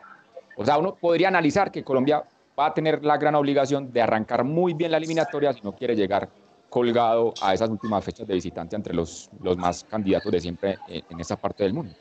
O 0.56 0.64
sea, 0.64 0.78
uno 0.78 0.96
podría 0.96 1.28
analizar 1.28 1.70
que 1.70 1.84
Colombia 1.84 2.24
va 2.58 2.66
a 2.66 2.74
tener 2.74 3.04
la 3.04 3.18
gran 3.18 3.36
obligación 3.36 3.92
de 3.92 4.02
arrancar 4.02 4.42
muy 4.42 4.74
bien 4.74 4.90
la 4.90 4.96
eliminatoria 4.96 5.52
si 5.52 5.60
no 5.62 5.76
quiere 5.76 5.94
llegar 5.94 6.28
colgado 6.68 7.32
a 7.40 7.54
esas 7.54 7.70
últimas 7.70 8.04
fechas 8.04 8.26
de 8.26 8.34
visitante 8.34 8.74
entre 8.74 8.94
los, 8.94 9.30
los 9.40 9.56
más 9.58 9.84
candidatos 9.84 10.32
de 10.32 10.40
siempre 10.40 10.76
en, 10.88 11.04
en 11.08 11.20
esa 11.20 11.36
parte 11.36 11.62
del 11.62 11.72
mundo. 11.72 11.94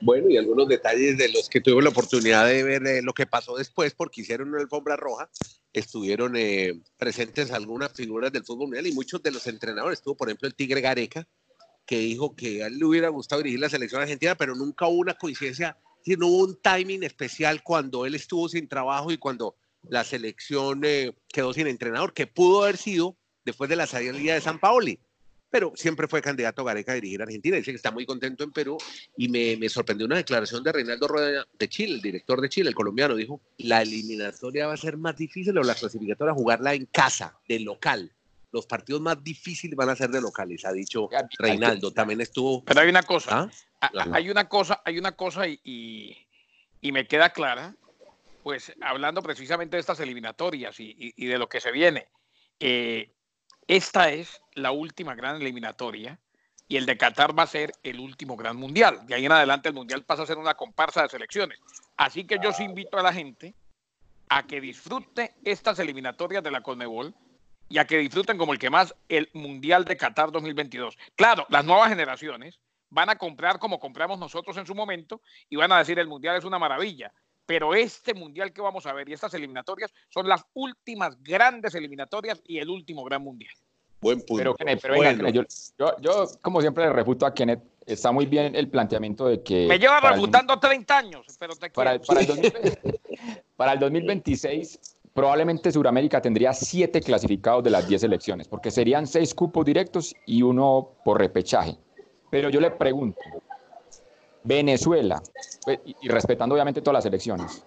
Bueno, 0.00 0.28
y 0.28 0.36
algunos 0.36 0.68
detalles 0.68 1.16
de 1.16 1.30
los 1.30 1.48
que 1.48 1.60
tuve 1.60 1.82
la 1.82 1.88
oportunidad 1.88 2.46
de 2.46 2.62
ver 2.62 2.86
eh, 2.86 3.02
lo 3.02 3.14
que 3.14 3.26
pasó 3.26 3.56
después, 3.56 3.94
porque 3.94 4.20
hicieron 4.20 4.48
una 4.48 4.60
alfombra 4.60 4.96
roja, 4.96 5.30
estuvieron 5.72 6.36
eh, 6.36 6.80
presentes 6.96 7.50
algunas 7.52 7.92
figuras 7.92 8.32
del 8.32 8.44
fútbol 8.44 8.68
mundial 8.68 8.86
y 8.86 8.92
muchos 8.92 9.22
de 9.22 9.30
los 9.30 9.46
entrenadores. 9.46 9.98
Estuvo, 9.98 10.16
por 10.16 10.28
ejemplo, 10.28 10.48
el 10.48 10.54
Tigre 10.54 10.80
Gareca, 10.80 11.26
que 11.86 11.98
dijo 11.98 12.34
que 12.34 12.62
a 12.62 12.66
él 12.66 12.78
le 12.78 12.84
hubiera 12.84 13.08
gustado 13.08 13.42
dirigir 13.42 13.60
la 13.60 13.68
selección 13.68 14.02
argentina, 14.02 14.34
pero 14.34 14.54
nunca 14.54 14.86
hubo 14.86 15.00
una 15.00 15.14
coincidencia, 15.14 15.76
no 16.06 16.26
hubo 16.28 16.44
un 16.44 16.60
timing 16.60 17.02
especial 17.02 17.62
cuando 17.62 18.06
él 18.06 18.14
estuvo 18.14 18.48
sin 18.48 18.68
trabajo 18.68 19.10
y 19.10 19.18
cuando 19.18 19.56
la 19.88 20.04
selección 20.04 20.82
eh, 20.84 21.14
quedó 21.28 21.52
sin 21.52 21.66
entrenador, 21.66 22.12
que 22.14 22.26
pudo 22.26 22.62
haber 22.62 22.76
sido 22.76 23.16
después 23.44 23.68
de 23.68 23.76
la 23.76 23.86
salida 23.86 24.34
de 24.34 24.40
San 24.40 24.58
Paoli. 24.58 24.98
Pero 25.54 25.70
siempre 25.76 26.08
fue 26.08 26.20
candidato 26.20 26.64
Gareca 26.64 26.90
a 26.90 26.94
dirigir 26.96 27.20
a 27.20 27.24
Argentina. 27.26 27.56
Dice 27.56 27.70
que 27.70 27.76
está 27.76 27.92
muy 27.92 28.04
contento 28.04 28.42
en 28.42 28.50
Perú 28.50 28.76
y 29.16 29.28
me, 29.28 29.56
me 29.56 29.68
sorprendió 29.68 30.04
una 30.04 30.16
declaración 30.16 30.64
de 30.64 30.72
Reinaldo 30.72 31.06
Rueda 31.06 31.46
de 31.52 31.68
Chile, 31.68 31.94
el 31.94 32.02
director 32.02 32.40
de 32.40 32.48
Chile, 32.48 32.70
el 32.70 32.74
colombiano, 32.74 33.14
dijo, 33.14 33.40
la 33.58 33.82
eliminatoria 33.82 34.66
va 34.66 34.72
a 34.72 34.76
ser 34.76 34.96
más 34.96 35.16
difícil 35.16 35.56
o 35.56 35.62
la 35.62 35.76
clasificatoria 35.76 36.34
jugarla 36.34 36.74
en 36.74 36.86
casa, 36.86 37.38
de 37.46 37.60
local. 37.60 38.10
Los 38.50 38.66
partidos 38.66 39.00
más 39.00 39.22
difíciles 39.22 39.76
van 39.76 39.90
a 39.90 39.94
ser 39.94 40.10
de 40.10 40.20
locales, 40.20 40.64
ha 40.64 40.72
dicho 40.72 41.08
Reinaldo. 41.38 41.92
También 41.92 42.20
estuvo... 42.20 42.64
Pero 42.64 42.80
hay 42.80 42.88
una 42.88 43.04
cosa, 43.04 43.48
¿Ah? 43.80 43.90
hay 44.12 44.30
una 44.30 44.48
cosa, 44.48 44.82
hay 44.84 44.98
una 44.98 45.12
cosa 45.12 45.46
y, 45.46 45.60
y, 45.62 46.16
y 46.80 46.90
me 46.90 47.06
queda 47.06 47.30
clara, 47.30 47.76
pues 48.42 48.72
hablando 48.80 49.22
precisamente 49.22 49.76
de 49.76 49.80
estas 49.82 50.00
eliminatorias 50.00 50.80
y, 50.80 50.96
y- 50.98 51.14
y 51.16 51.26
de 51.26 51.38
lo 51.38 51.48
que 51.48 51.60
se 51.60 51.70
viene. 51.70 52.08
eh, 52.58 53.12
esta 53.68 54.10
es 54.10 54.42
la 54.54 54.72
última 54.72 55.14
gran 55.14 55.36
eliminatoria 55.36 56.18
y 56.68 56.76
el 56.76 56.86
de 56.86 56.96
Qatar 56.96 57.38
va 57.38 57.44
a 57.44 57.46
ser 57.46 57.72
el 57.82 58.00
último 58.00 58.36
gran 58.36 58.56
mundial. 58.56 59.06
De 59.06 59.14
ahí 59.14 59.26
en 59.26 59.32
adelante 59.32 59.68
el 59.68 59.74
mundial 59.74 60.04
pasa 60.04 60.22
a 60.22 60.26
ser 60.26 60.38
una 60.38 60.54
comparsa 60.54 61.02
de 61.02 61.08
selecciones. 61.08 61.60
Así 61.96 62.26
que 62.26 62.38
yo 62.42 62.52
sí 62.52 62.64
invito 62.64 62.98
a 62.98 63.02
la 63.02 63.12
gente 63.12 63.54
a 64.28 64.46
que 64.46 64.60
disfrute 64.60 65.34
estas 65.44 65.78
eliminatorias 65.78 66.42
de 66.42 66.50
la 66.50 66.62
Conmebol 66.62 67.14
y 67.68 67.78
a 67.78 67.86
que 67.86 67.98
disfruten 67.98 68.38
como 68.38 68.52
el 68.52 68.58
que 68.58 68.70
más 68.70 68.94
el 69.08 69.30
mundial 69.34 69.84
de 69.84 69.96
Qatar 69.96 70.32
2022. 70.32 70.96
Claro, 71.16 71.46
las 71.48 71.64
nuevas 71.64 71.88
generaciones 71.88 72.58
van 72.90 73.10
a 73.10 73.16
comprar 73.16 73.58
como 73.58 73.80
compramos 73.80 74.18
nosotros 74.18 74.56
en 74.56 74.66
su 74.66 74.74
momento 74.74 75.20
y 75.48 75.56
van 75.56 75.72
a 75.72 75.78
decir 75.78 75.98
el 75.98 76.06
mundial 76.06 76.36
es 76.36 76.44
una 76.44 76.58
maravilla. 76.58 77.12
Pero 77.46 77.74
este 77.74 78.14
mundial 78.14 78.52
que 78.52 78.62
vamos 78.62 78.86
a 78.86 78.92
ver 78.92 79.08
y 79.08 79.12
estas 79.12 79.34
eliminatorias 79.34 79.92
son 80.08 80.28
las 80.28 80.44
últimas 80.54 81.22
grandes 81.22 81.74
eliminatorias 81.74 82.42
y 82.46 82.58
el 82.58 82.70
último 82.70 83.04
gran 83.04 83.22
mundial. 83.22 83.52
Buen 84.00 84.18
punto. 84.20 84.36
Pero, 84.36 84.54
Kenneth, 84.54 84.80
pero 84.82 84.94
venga, 84.94 85.16
Kenneth, 85.16 85.34
yo, 85.34 85.42
yo, 85.78 85.96
yo, 86.00 86.26
como 86.42 86.60
siempre 86.60 86.84
le 86.84 86.92
refuto 86.92 87.26
a 87.26 87.32
Kenneth, 87.34 87.62
está 87.86 88.12
muy 88.12 88.26
bien 88.26 88.54
el 88.54 88.68
planteamiento 88.68 89.26
de 89.26 89.42
que... 89.42 89.66
Me 89.66 89.78
lleva 89.78 89.98
el- 89.98 90.14
refutando 90.14 90.58
30 90.58 90.98
años, 90.98 91.26
pero 91.38 91.54
te 91.54 91.70
Para, 91.70 91.98
para 91.98 92.20
el 92.20 92.26
2020 92.28 93.00
para 93.56 93.72
el 93.72 93.78
2026, 93.78 94.78
probablemente 95.12 95.70
Sudamérica 95.70 96.20
tendría 96.20 96.52
siete 96.52 97.00
clasificados 97.00 97.62
de 97.64 97.70
las 97.70 97.86
10 97.88 98.00
selecciones, 98.02 98.48
porque 98.48 98.70
serían 98.70 99.06
seis 99.06 99.34
cupos 99.34 99.64
directos 99.64 100.14
y 100.26 100.42
uno 100.42 100.90
por 101.04 101.18
repechaje. 101.18 101.76
Pero 102.30 102.48
yo 102.50 102.60
le 102.60 102.70
pregunto, 102.72 103.20
Venezuela, 104.44 105.22
pues, 105.64 105.80
y, 105.84 105.96
y 106.02 106.08
respetando 106.08 106.54
obviamente 106.54 106.80
todas 106.82 106.94
las 106.94 107.04
selecciones, 107.04 107.64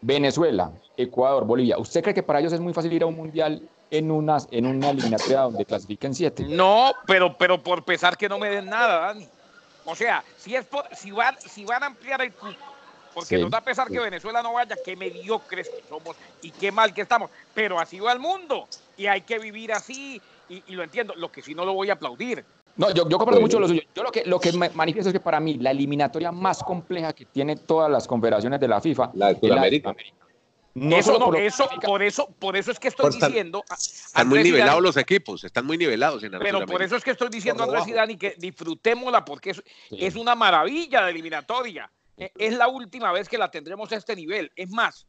Venezuela, 0.00 0.72
Ecuador, 0.96 1.44
Bolivia, 1.46 1.78
¿usted 1.78 2.02
cree 2.02 2.14
que 2.14 2.22
para 2.22 2.40
ellos 2.40 2.52
es 2.52 2.60
muy 2.60 2.74
fácil 2.74 2.92
ir 2.92 3.02
a 3.02 3.06
un 3.06 3.16
mundial 3.16 3.68
en, 3.90 4.10
unas, 4.10 4.46
en 4.50 4.66
una 4.66 4.90
eliminatoria 4.90 5.40
donde 5.40 5.64
clasifiquen 5.64 6.14
siete? 6.14 6.44
No, 6.44 6.92
pero, 7.06 7.36
pero 7.38 7.62
por 7.62 7.84
pesar 7.84 8.16
que 8.16 8.28
no 8.28 8.38
me 8.38 8.50
den 8.50 8.66
nada, 8.66 9.06
Dani. 9.06 9.28
O 9.84 9.94
sea, 9.94 10.24
si 10.36 10.56
es 10.56 10.64
por, 10.66 10.84
si 10.94 11.10
van, 11.10 11.38
si 11.38 11.64
van 11.64 11.82
a 11.82 11.86
ampliar 11.86 12.20
el 12.22 12.32
cupo, 12.32 12.54
porque 13.14 13.36
Sí. 13.36 13.42
nos 13.42 13.50
da 13.50 13.60
pesar 13.60 13.88
que 13.90 14.00
Venezuela 14.00 14.42
no 14.42 14.54
vaya, 14.54 14.76
qué 14.82 14.96
mediocres 14.96 15.68
que 15.68 15.86
somos 15.88 16.16
y 16.42 16.50
qué 16.50 16.72
mal 16.72 16.92
que 16.92 17.02
estamos. 17.02 17.30
Pero 17.54 17.78
así 17.78 18.00
va 18.00 18.12
el 18.12 18.18
mundo 18.18 18.68
y 18.96 19.06
hay 19.06 19.22
que 19.22 19.38
vivir 19.38 19.72
así 19.72 20.20
y, 20.48 20.64
y 20.66 20.74
lo 20.74 20.82
entiendo. 20.82 21.14
Lo 21.14 21.30
que 21.30 21.42
sí 21.42 21.54
no 21.54 21.64
lo 21.64 21.74
voy 21.74 21.90
a 21.90 21.94
aplaudir. 21.94 22.44
No, 22.76 22.90
yo, 22.92 23.08
yo 23.08 23.18
comparto 23.18 23.40
mucho 23.40 23.60
lo 23.60 23.68
suyo. 23.68 23.82
Yo 23.94 24.02
lo 24.02 24.10
que, 24.10 24.24
lo 24.24 24.40
que 24.40 24.52
me 24.52 24.68
manifiesto 24.70 25.10
es 25.10 25.12
que 25.12 25.20
para 25.20 25.38
mí 25.40 25.54
la 25.54 25.70
eliminatoria 25.70 26.32
más 26.32 26.62
compleja 26.62 27.12
que 27.12 27.24
tiene 27.26 27.56
todas 27.56 27.90
las 27.90 28.06
confederaciones 28.08 28.58
de 28.58 28.66
la 28.68 28.80
FIFA 28.80 29.12
La 29.14 29.26
de 29.28 29.32
es 29.34 29.42
la 29.42 29.48
Sudamérica. 29.48 29.94
No 30.76 30.96
eso 30.96 31.16
no, 31.20 31.26
por 31.26 31.36
eso, 31.36 31.68
por 31.82 32.02
eso, 32.02 32.26
por 32.36 32.56
eso 32.56 32.72
es 32.72 32.80
que 32.80 32.88
estoy 32.88 33.10
estar- 33.10 33.28
diciendo. 33.28 33.62
Están 33.70 34.28
muy 34.28 34.40
y 34.40 34.42
nivelados 34.42 34.82
los 34.82 34.96
equipos, 34.96 35.44
están 35.44 35.66
muy 35.66 35.78
nivelados 35.78 36.24
en 36.24 36.32
Pero 36.40 36.66
por 36.66 36.82
eso 36.82 36.96
es 36.96 37.04
que 37.04 37.12
estoy 37.12 37.28
diciendo, 37.28 37.62
Andrés 37.62 37.84
y 37.86 37.92
debajo. 37.92 38.06
Dani, 38.08 38.18
que 38.18 38.34
disfrutémosla 38.38 39.24
porque 39.24 39.50
es, 39.50 39.62
Sí. 39.88 39.98
es 40.04 40.16
una 40.16 40.34
maravilla 40.34 41.04
de 41.04 41.10
eliminatoria. 41.12 41.88
E- 42.16 42.32
Es 42.36 42.54
la 42.54 42.66
última 42.66 43.12
vez 43.12 43.28
que 43.28 43.38
la 43.38 43.52
tendremos 43.52 43.92
a 43.92 43.96
este 43.96 44.16
nivel. 44.16 44.50
Es 44.56 44.68
más, 44.70 45.06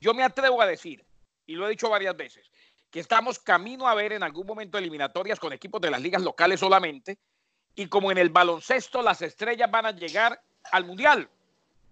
yo 0.00 0.14
me 0.14 0.22
atrevo 0.22 0.62
a 0.62 0.66
decir, 0.66 1.04
y 1.46 1.54
lo 1.56 1.66
he 1.66 1.70
dicho 1.70 1.88
varias 1.90 2.16
veces, 2.16 2.48
que 2.90 3.00
estamos 3.00 3.38
camino 3.38 3.86
a 3.86 3.94
ver 3.94 4.12
en 4.12 4.22
algún 4.22 4.46
momento 4.46 4.78
eliminatorias 4.78 5.38
con 5.38 5.52
equipos 5.52 5.80
de 5.80 5.90
las 5.90 6.00
ligas 6.00 6.22
locales 6.22 6.60
solamente. 6.60 7.18
Y 7.74 7.86
como 7.86 8.10
en 8.10 8.18
el 8.18 8.30
baloncesto, 8.30 9.02
las 9.02 9.22
estrellas 9.22 9.70
van 9.70 9.86
a 9.86 9.90
llegar 9.92 10.40
al 10.72 10.84
Mundial, 10.84 11.28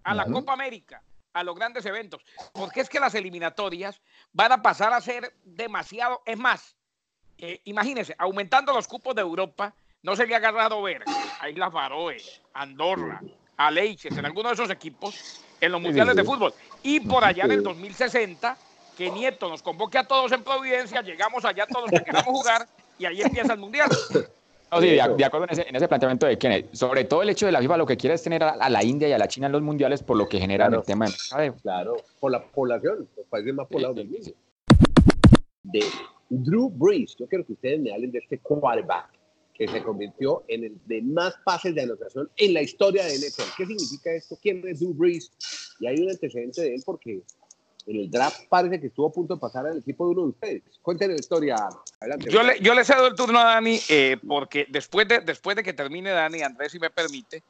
a 0.03 0.13
la. 0.13 0.25
Copa 0.25 0.53
América, 0.53 1.01
a 1.33 1.43
los 1.43 1.55
grandes 1.55 1.85
eventos. 1.85 2.21
Porque 2.51 2.81
es 2.81 2.89
que 2.89 2.99
las 2.99 3.15
eliminatorias 3.15 4.01
van 4.33 4.51
a 4.51 4.61
pasar 4.61 4.91
a 4.93 5.01
ser 5.01 5.33
demasiado. 5.43 6.21
Es 6.25 6.37
más, 6.37 6.75
eh, 7.37 7.61
imagínense, 7.65 8.15
aumentando 8.17 8.73
los 8.73 8.87
cupos 8.87 9.15
de 9.15 9.21
Europa, 9.21 9.73
no 10.01 10.15
se 10.15 10.25
le 10.25 10.33
ha 10.33 10.37
agarrado 10.37 10.81
ver 10.81 11.03
a 11.39 11.49
Islas 11.49 11.71
Faroe, 11.71 12.17
Andorra, 12.53 13.21
a 13.57 13.71
Leiches, 13.71 14.17
en 14.17 14.25
alguno 14.25 14.49
de 14.49 14.55
esos 14.55 14.69
equipos, 14.69 15.41
en 15.61 15.71
los 15.71 15.81
mundiales 15.81 16.15
de 16.15 16.23
fútbol. 16.23 16.53
Y 16.83 16.99
por 17.01 17.23
allá 17.23 17.45
en 17.45 17.51
el 17.51 17.59
Sí. 17.59 17.63
2060, 17.63 18.57
que 18.97 19.11
Nieto 19.11 19.47
nos 19.49 19.61
convoque 19.61 19.97
a 19.99 20.03
todos 20.07 20.31
en 20.31 20.43
Providencia, 20.43 21.01
llegamos 21.01 21.45
allá 21.45 21.65
todos 21.67 21.91
los 21.91 21.99
que 21.99 22.05
queramos 22.05 22.33
jugar 22.35 22.67
y 22.97 23.05
ahí 23.05 23.21
empieza 23.21 23.53
el 23.53 23.59
mundial. 23.59 23.89
No, 24.69 24.81
sí, 24.81 24.87
de, 24.89 25.01
acuerdo 25.01 25.45
en 25.45 25.51
ese, 25.51 25.69
en 25.69 25.75
ese 25.77 25.87
planteamiento 25.87 26.25
de 26.25 26.37
Kenneth. 26.37 26.73
Sobre 26.73 27.05
todo 27.05 27.21
el 27.21 27.29
hecho 27.29 27.45
de 27.45 27.53
la 27.53 27.61
FIFA 27.61 27.77
lo 27.77 27.85
que 27.85 27.95
quiere 27.95 28.15
es 28.15 28.23
tener 28.23 28.43
a, 28.43 28.49
a 28.49 28.69
la 28.69 28.83
India 28.83 29.07
y 29.07 29.13
a 29.13 29.17
la 29.17 29.27
China 29.27 29.45
en 29.45 29.53
los 29.53 29.61
mundiales 29.61 30.03
por 30.03 30.17
lo 30.17 30.27
que 30.27 30.39
generan 30.39 30.69
Claro. 30.69 30.81
el 30.81 30.85
tema 30.85 31.05
de 31.05 31.11
mercadeo. 31.11 31.55
Claro, 31.61 31.95
por 32.19 32.31
la 32.31 32.43
población, 32.43 33.07
los 33.15 33.25
países 33.27 33.53
más 33.53 33.67
poblados 33.67 33.95
del 33.95 34.07
Sí, 34.07 34.13
mundo. 34.13 34.25
sí. 34.25 34.35
De 35.63 35.85
Drew 36.29 36.69
Brees, 36.69 37.15
yo 37.17 37.27
quiero 37.27 37.45
que 37.45 37.53
ustedes 37.53 37.79
me 37.79 37.93
hablen 37.93 38.11
de 38.11 38.19
este 38.19 38.39
quarterback 38.39 39.09
que 39.53 39.67
se 39.67 39.81
convirtió 39.81 40.43
en 40.47 40.65
el 40.65 40.77
de 40.85 41.01
más 41.01 41.33
pases 41.45 41.73
de 41.73 41.81
anotación 41.83 42.29
en 42.35 42.53
la 42.53 42.61
historia 42.61 43.05
de 43.05 43.13
NFL. 43.15 43.43
¿Qué 43.57 43.65
significa 43.65 44.11
esto? 44.11 44.37
¿Quién 44.41 44.61
es 44.67 44.79
Drew 44.79 44.93
Brees? 44.93 45.31
Y 45.79 45.87
hay 45.87 45.99
un 46.01 46.09
antecedente 46.09 46.61
de 46.61 46.75
él 46.75 46.83
porque 46.85 47.21
en 47.87 47.95
el 47.95 48.11
draft 48.11 48.47
parece 48.49 48.79
que 48.79 48.87
estuvo 48.87 49.07
a 49.07 49.11
punto 49.11 49.35
de 49.35 49.39
pasar 49.39 49.65
al 49.65 49.77
equipo 49.77 50.05
de 50.05 50.11
uno 50.11 50.21
de 50.23 50.27
ustedes. 50.27 50.79
Cuéntenos 50.81 51.15
la 51.15 51.19
historia. 51.19 51.55
Adelante. 52.01 52.29
Yo 52.29 52.43
le, 52.43 52.59
yo 52.59 52.73
le 52.73 52.83
cedo 52.83 53.07
el 53.07 53.15
turno 53.15 53.39
a 53.39 53.45
Dani 53.45 53.79
eh, 53.89 54.17
porque 54.27 54.67
después 54.69 55.07
de, 55.07 55.21
después 55.21 55.55
de 55.55 55.63
que 55.63 55.73
termine 55.73 56.11
Dani, 56.11 56.41
Andrés, 56.41 56.73
si 56.73 56.79
me 56.79 56.89
permite, 56.89 57.41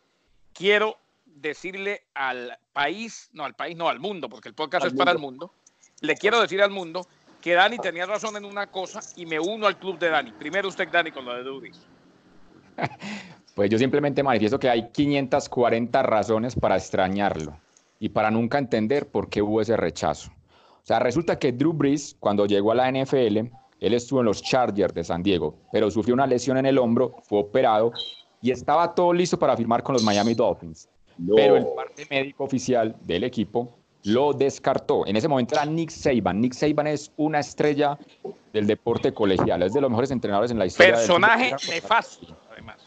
quiero 0.53 0.97
decirle 1.25 2.03
al 2.13 2.57
país, 2.71 3.29
no 3.33 3.45
al 3.45 3.55
país, 3.55 3.75
no 3.75 3.89
al 3.89 3.99
mundo, 3.99 4.29
porque 4.29 4.49
el 4.49 4.55
podcast 4.55 4.85
Al 4.85 4.91
es 4.91 4.97
para 4.97 5.11
el 5.11 5.17
mundo. 5.17 5.47
mundo, 5.47 5.53
le 6.01 6.15
quiero 6.15 6.39
decir 6.39 6.61
al 6.61 6.71
mundo 6.71 7.07
que 7.41 7.53
Dani 7.53 7.79
tenía 7.79 8.05
razón 8.05 8.37
en 8.37 8.45
una 8.45 8.67
cosa 8.67 8.99
y 9.15 9.25
me 9.25 9.39
uno 9.39 9.65
al 9.65 9.77
club 9.79 9.97
de 9.97 10.09
Dani. 10.09 10.31
Primero 10.33 10.67
usted, 10.67 10.87
Dani, 10.87 11.11
con 11.11 11.25
lo 11.25 11.35
de 11.35 11.43
Dudis. 11.43 11.81
Pues 13.55 13.71
yo 13.71 13.79
simplemente 13.79 14.21
manifiesto 14.21 14.59
que 14.59 14.69
hay 14.69 14.91
540 14.91 16.03
razones 16.03 16.55
para 16.55 16.77
extrañarlo 16.77 17.59
y 17.99 18.09
para 18.09 18.31
nunca 18.31 18.57
entender 18.57 19.07
por 19.07 19.29
qué 19.29 19.41
hubo 19.41 19.61
ese 19.61 19.77
rechazo. 19.77 20.31
O 20.31 20.85
sea, 20.87 20.99
resulta 20.99 21.37
que 21.37 21.51
Drew 21.51 21.73
Brees, 21.73 22.15
cuando 22.19 22.45
llegó 22.45 22.71
a 22.71 22.75
la 22.75 22.91
NFL, 22.91 23.37
él 23.79 23.93
estuvo 23.93 24.19
en 24.19 24.25
los 24.25 24.41
Chargers 24.41 24.93
de 24.93 25.03
San 25.03 25.21
Diego, 25.21 25.55
pero 25.71 25.91
sufrió 25.91 26.13
una 26.13 26.27
lesión 26.27 26.57
en 26.57 26.65
el 26.65 26.77
hombro, 26.77 27.15
fue 27.23 27.39
operado 27.39 27.91
y 28.41 28.51
estaba 28.51 28.95
todo 28.95 29.13
listo 29.13 29.37
para 29.37 29.57
firmar 29.57 29.83
con 29.83 29.93
los 29.93 30.03
Miami 30.03 30.33
Dolphins. 30.33 30.87
No. 31.17 31.35
Pero 31.35 31.57
el 31.57 31.65
parte 31.75 32.07
médico 32.09 32.43
oficial 32.43 32.95
del 33.01 33.23
equipo 33.23 33.77
lo 34.03 34.33
descartó. 34.33 35.05
En 35.05 35.15
ese 35.15 35.27
momento 35.27 35.55
era 35.55 35.65
Nick 35.65 35.89
Saban. 35.89 36.39
Nick 36.39 36.53
Saban 36.53 36.87
es 36.87 37.11
una 37.17 37.39
estrella 37.39 37.97
del 38.53 38.67
deporte 38.67 39.13
colegial, 39.13 39.63
es 39.63 39.73
de 39.73 39.81
los 39.81 39.89
mejores 39.89 40.11
entrenadores 40.11 40.51
en 40.51 40.59
la 40.59 40.65
historia. 40.65 40.93
Personaje 40.93 41.53
nefasto, 41.69 42.27
además. 42.51 42.77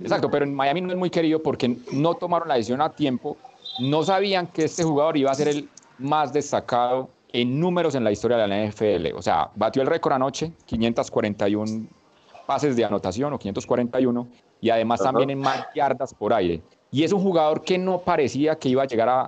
Exacto, 0.00 0.30
pero 0.30 0.44
en 0.44 0.54
Miami 0.54 0.80
no 0.80 0.92
es 0.92 0.96
muy 0.96 1.10
querido 1.10 1.42
porque 1.42 1.76
no 1.92 2.14
tomaron 2.14 2.48
la 2.48 2.54
decisión 2.54 2.80
a 2.80 2.90
tiempo, 2.90 3.36
no 3.80 4.02
sabían 4.02 4.46
que 4.48 4.64
este 4.64 4.82
jugador 4.84 5.16
iba 5.16 5.30
a 5.30 5.34
ser 5.34 5.48
el 5.48 5.68
más 5.98 6.32
destacado 6.32 7.08
en 7.32 7.60
números 7.60 7.94
en 7.94 8.04
la 8.04 8.10
historia 8.12 8.36
de 8.36 8.48
la 8.48 8.64
NFL. 8.66 9.14
O 9.16 9.22
sea, 9.22 9.50
batió 9.54 9.82
el 9.82 9.88
récord 9.88 10.14
anoche, 10.14 10.52
541 10.66 11.86
pases 12.46 12.76
de 12.76 12.84
anotación 12.84 13.32
o 13.34 13.38
541, 13.38 14.26
y 14.60 14.70
además 14.70 15.00
Ajá. 15.00 15.10
también 15.10 15.30
en 15.30 15.38
más 15.38 15.66
yardas 15.74 16.14
por 16.14 16.32
aire. 16.32 16.62
Y 16.90 17.04
es 17.04 17.12
un 17.12 17.20
jugador 17.20 17.62
que 17.62 17.76
no 17.76 18.00
parecía 18.00 18.56
que 18.56 18.70
iba 18.70 18.82
a 18.82 18.86
llegar 18.86 19.08
a, 19.08 19.26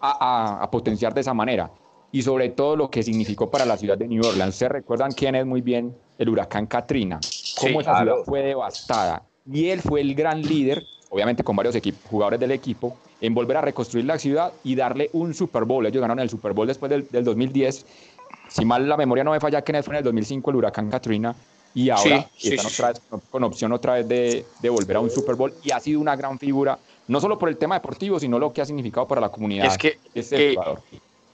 a- 0.00 0.70
potenciar 0.70 1.12
de 1.12 1.20
esa 1.22 1.34
manera. 1.34 1.70
Y 2.12 2.22
sobre 2.22 2.50
todo 2.50 2.76
lo 2.76 2.88
que 2.88 3.02
significó 3.02 3.50
para 3.50 3.64
la 3.64 3.76
ciudad 3.76 3.98
de 3.98 4.06
New 4.06 4.24
Orleans. 4.24 4.54
Se 4.54 4.68
recuerdan 4.68 5.10
quién 5.12 5.34
es 5.34 5.44
muy 5.44 5.60
bien 5.60 5.94
el 6.18 6.28
huracán 6.28 6.66
Katrina, 6.66 7.18
cómo 7.60 7.80
esa 7.80 7.90
claro. 7.90 8.12
ciudad 8.12 8.24
fue 8.24 8.42
devastada. 8.42 9.24
Y 9.50 9.68
él 9.68 9.80
fue 9.80 10.00
el 10.00 10.14
gran 10.14 10.40
líder, 10.40 10.86
obviamente 11.10 11.42
con 11.42 11.56
varios 11.56 11.76
jugadores 12.08 12.38
del 12.40 12.52
equipo, 12.52 12.96
en 13.20 13.34
volver 13.34 13.56
a 13.56 13.60
reconstruir 13.62 14.04
la 14.04 14.18
ciudad 14.18 14.52
y 14.64 14.74
darle 14.74 15.10
un 15.12 15.34
Super 15.34 15.64
Bowl. 15.64 15.86
Ellos 15.86 16.00
ganaron 16.00 16.20
el 16.20 16.30
Super 16.30 16.52
Bowl 16.52 16.66
después 16.66 16.90
del, 16.90 17.08
del 17.10 17.24
2010. 17.24 17.86
Si 18.48 18.64
mal 18.64 18.88
la 18.88 18.96
memoria 18.96 19.24
no 19.24 19.30
me 19.32 19.40
falla, 19.40 19.62
que 19.62 19.82
fue 19.82 19.94
en 19.94 19.98
el 19.98 20.04
2005 20.04 20.50
el 20.50 20.56
huracán 20.56 20.90
Katrina. 20.90 21.34
Y 21.74 21.90
ahora 21.90 22.26
Sí, 22.36 22.48
están 22.54 22.70
sí. 22.70 22.74
otra 22.74 22.88
vez 22.92 23.02
con- 23.10 23.20
con 23.30 23.44
opción 23.44 23.72
otra 23.72 23.94
vez 23.94 24.08
de, 24.08 24.46
de 24.60 24.68
volver 24.70 24.96
a 24.96 25.00
un 25.00 25.10
Super 25.10 25.34
Bowl. 25.34 25.52
Y 25.62 25.72
ha 25.72 25.80
sido 25.80 26.00
una 26.00 26.16
gran 26.16 26.38
figura, 26.38 26.78
no 27.08 27.20
solo 27.20 27.38
por 27.38 27.48
el 27.50 27.58
tema 27.58 27.74
deportivo, 27.74 28.18
sino 28.18 28.38
lo 28.38 28.52
que 28.52 28.62
ha 28.62 28.64
significado 28.64 29.06
para 29.06 29.20
la 29.20 29.28
comunidad. 29.28 29.66
Es 29.66 29.76
que 29.76 29.98
este 30.14 30.54
jugador. 30.54 30.80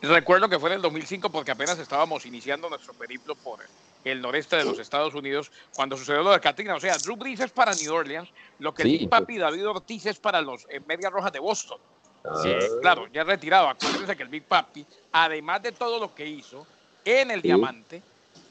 Recuerdo 0.02 0.49
que 0.49 0.59
fue 0.59 0.71
en 0.71 0.76
el 0.76 0.82
2005 0.82 1.30
porque 1.30 1.52
apenas 1.52 1.78
estábamos 1.78 2.26
iniciando 2.26 2.68
nuestro 2.68 2.92
periplo 2.92 3.37
por 3.37 3.61
el 4.04 4.21
noreste 4.21 4.56
de 4.56 4.64
los 4.64 4.78
Estados 4.80 5.14
Unidos 5.14 5.52
cuando 5.75 5.97
sucedió 5.97 6.23
lo 6.23 6.32
de 6.32 6.40
Katrina. 6.40 6.75
O 6.75 6.80
sea, 6.80 6.99
Drew 6.99 7.16
Brees 7.16 7.38
es 7.38 7.52
para 7.52 7.73
New 7.73 7.94
Orleans, 7.94 8.28
lo 8.59 8.75
que 8.75 8.82
Sí. 8.82 8.92
el 8.94 8.99
Big 8.99 9.09
Papi 9.09 9.38
David 9.38 9.68
Ortiz 9.68 10.06
es 10.06 10.18
para 10.18 10.40
los 10.40 10.66
eh, 10.68 10.80
Medias 10.87 11.12
Rojas 11.12 11.32
de 11.32 11.38
Boston. 11.38 11.78
Ah, 12.25 12.42
Eh, 12.44 12.59
claro, 12.80 13.06
ya 13.12 13.23
retirado. 13.23 13.68
Acuérdense 13.68 14.16
que 14.16 14.23
el 14.25 14.28
Big 14.28 14.44
Papi, 14.44 14.85
además 15.12 15.62
de 15.62 15.71
todo 15.73 16.00
lo 16.00 16.12
que 16.14 16.26
hizo 16.26 16.66
en 17.04 17.30
el 17.30 17.40
Sí. 17.40 17.49
Diamante, 17.49 18.02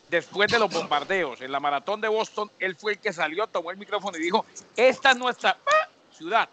después 0.08 0.50
de 0.50 0.58
los 0.60 0.70
bombardeos 0.70 1.42
en 1.42 1.52
la 1.52 1.60
maratón 1.60 2.00
de 2.00 2.08
Boston, 2.08 2.50
él 2.60 2.76
fue 2.78 2.94
el 2.94 3.00
que 3.00 3.12
salió, 3.12 3.48
tomó 3.48 3.72
el 3.72 3.78
micrófono 3.78 4.18
y 4.18 4.22
dijo, 4.22 4.46
esta 4.76 5.12
es 5.12 5.18
nuestra 5.18 5.58
¡ah! 5.66 5.90
ciudad 6.12 6.50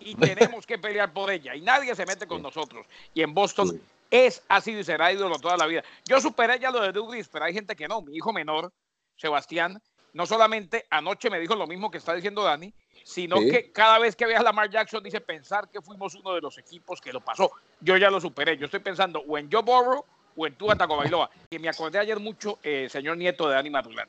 y 0.00 0.14
tenemos 0.56 0.66
que 0.66 0.76
pelear 0.78 1.12
por 1.12 1.30
ella 1.30 1.54
y 1.54 1.60
nadie 1.60 1.94
se 1.94 2.04
mete 2.04 2.26
con 2.26 2.42
nosotros. 2.42 2.84
Y 3.14 3.22
en 3.22 3.32
Boston 3.32 3.70
Sí. 3.70 3.80
Es, 4.14 4.44
ha 4.48 4.60
sido 4.60 4.78
y 4.78 4.84
será 4.84 5.12
ídolo 5.12 5.38
toda 5.40 5.56
la 5.56 5.66
vida. 5.66 5.82
Yo 6.04 6.20
superé 6.20 6.60
ya 6.60 6.70
lo 6.70 6.80
de 6.80 6.92
Brees, 7.00 7.28
pero 7.28 7.46
hay 7.46 7.52
gente 7.52 7.74
que 7.74 7.88
no. 7.88 8.00
Mi 8.00 8.14
hijo 8.16 8.32
menor, 8.32 8.72
Sebastián, 9.16 9.82
no 10.12 10.24
solamente 10.24 10.86
anoche 10.88 11.30
me 11.30 11.40
dijo 11.40 11.56
lo 11.56 11.66
mismo 11.66 11.90
que 11.90 11.98
está 11.98 12.14
diciendo 12.14 12.44
Dani, 12.44 12.72
sino 13.02 13.38
Sí. 13.38 13.50
que 13.50 13.72
cada 13.72 13.98
vez 13.98 14.14
que 14.14 14.26
ve 14.26 14.36
a 14.36 14.42
Lamar 14.42 14.70
Jackson 14.70 15.02
dice 15.02 15.20
pensar 15.20 15.68
que 15.68 15.82
fuimos 15.82 16.14
uno 16.14 16.32
de 16.32 16.40
los 16.40 16.56
equipos 16.58 17.00
que 17.00 17.12
lo 17.12 17.20
pasó. 17.20 17.50
Yo 17.80 17.96
ya 17.96 18.08
lo 18.08 18.20
superé. 18.20 18.56
Yo 18.56 18.66
estoy 18.66 18.80
pensando 18.80 19.20
o 19.26 19.36
en 19.36 19.50
Joe 19.50 19.62
Burrow 19.62 20.04
o 20.36 20.46
en 20.46 20.54
Tua 20.54 20.76
Tagovailoa. 20.76 21.28
Y 21.50 21.58
me 21.58 21.68
acordé 21.68 21.98
ayer 21.98 22.20
mucho, 22.20 22.60
eh, 22.62 22.86
señor 22.88 23.16
nieto 23.16 23.48
de 23.48 23.54
Dani 23.56 23.70
Matulán. 23.70 24.08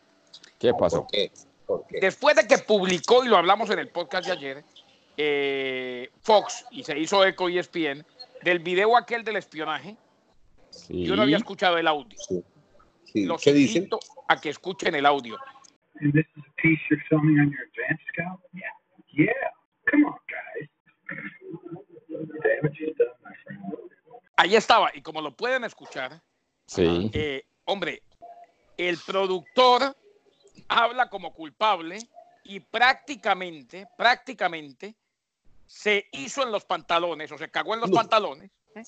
¿Qué 0.59 0.71
pasó? 0.73 1.01
¿Por 1.01 1.07
qué? 1.07 1.31
¿Por 1.65 1.87
qué? 1.87 1.99
Después 1.99 2.35
de 2.35 2.47
que 2.47 2.59
publicó, 2.59 3.25
y 3.25 3.27
lo 3.27 3.37
hablamos 3.37 3.71
en 3.71 3.79
el 3.79 3.89
podcast 3.89 4.27
de 4.27 4.33
ayer, 4.33 4.63
eh, 5.17 6.11
Fox, 6.21 6.65
y 6.71 6.83
se 6.83 6.97
hizo 6.99 7.25
eco 7.25 7.49
ESPN, 7.49 8.05
del 8.45 8.59
video 8.59 8.95
aquel 8.95 9.23
del 9.23 9.37
espionaje, 9.37 9.97
Sí. 10.69 11.03
yo 11.05 11.15
no 11.15 11.23
había 11.23 11.37
escuchado 11.37 11.77
el 11.79 11.87
audio. 11.87 12.17
Sí. 12.19 12.43
Sí, 13.05 13.25
Los 13.25 13.41
¿Qué 13.41 13.53
dicen? 13.53 13.77
invito 13.83 13.99
a 14.27 14.39
que 14.39 14.49
escuchen 14.49 14.93
el 14.95 15.05
audio. 15.05 15.35
and 16.01 16.11
this 16.13 16.25
is 16.35 16.43
a 16.45 16.53
piece 16.61 16.81
you're 16.89 17.01
filming 17.09 17.39
on 17.39 17.49
your 17.51 17.61
advanced 17.69 18.05
scout? 18.13 18.39
Yeah. 18.53 18.63
Yeah. 19.13 19.31
Come 19.89 20.05
on, 20.05 20.17
guys. 20.27 20.69
Damage 22.43 22.81
is 22.81 22.97
done, 22.97 23.07
my 23.23 23.33
friend. 23.43 23.63
Ahí 24.37 24.55
estaba, 24.55 24.91
y 24.93 25.01
como 25.01 25.21
lo 25.21 25.31
pueden 25.35 25.63
escuchar, 25.63 26.21
Sí. 26.67 27.09
eh, 27.13 27.43
hombre, 27.63 28.03
el 28.77 28.97
productor 29.07 29.95
habla 30.67 31.09
como 31.09 31.33
culpable 31.33 31.97
y 32.43 32.59
prácticamente, 32.59 33.87
prácticamente 33.97 34.95
se 35.67 36.07
hizo 36.11 36.43
en 36.43 36.51
los 36.51 36.65
pantalones 36.65 37.31
o 37.31 37.37
se 37.37 37.49
cagó 37.49 37.73
en 37.73 37.81
los 37.81 37.89
No. 37.89 37.95
pantalones 37.95 38.51
¿eh? 38.75 38.83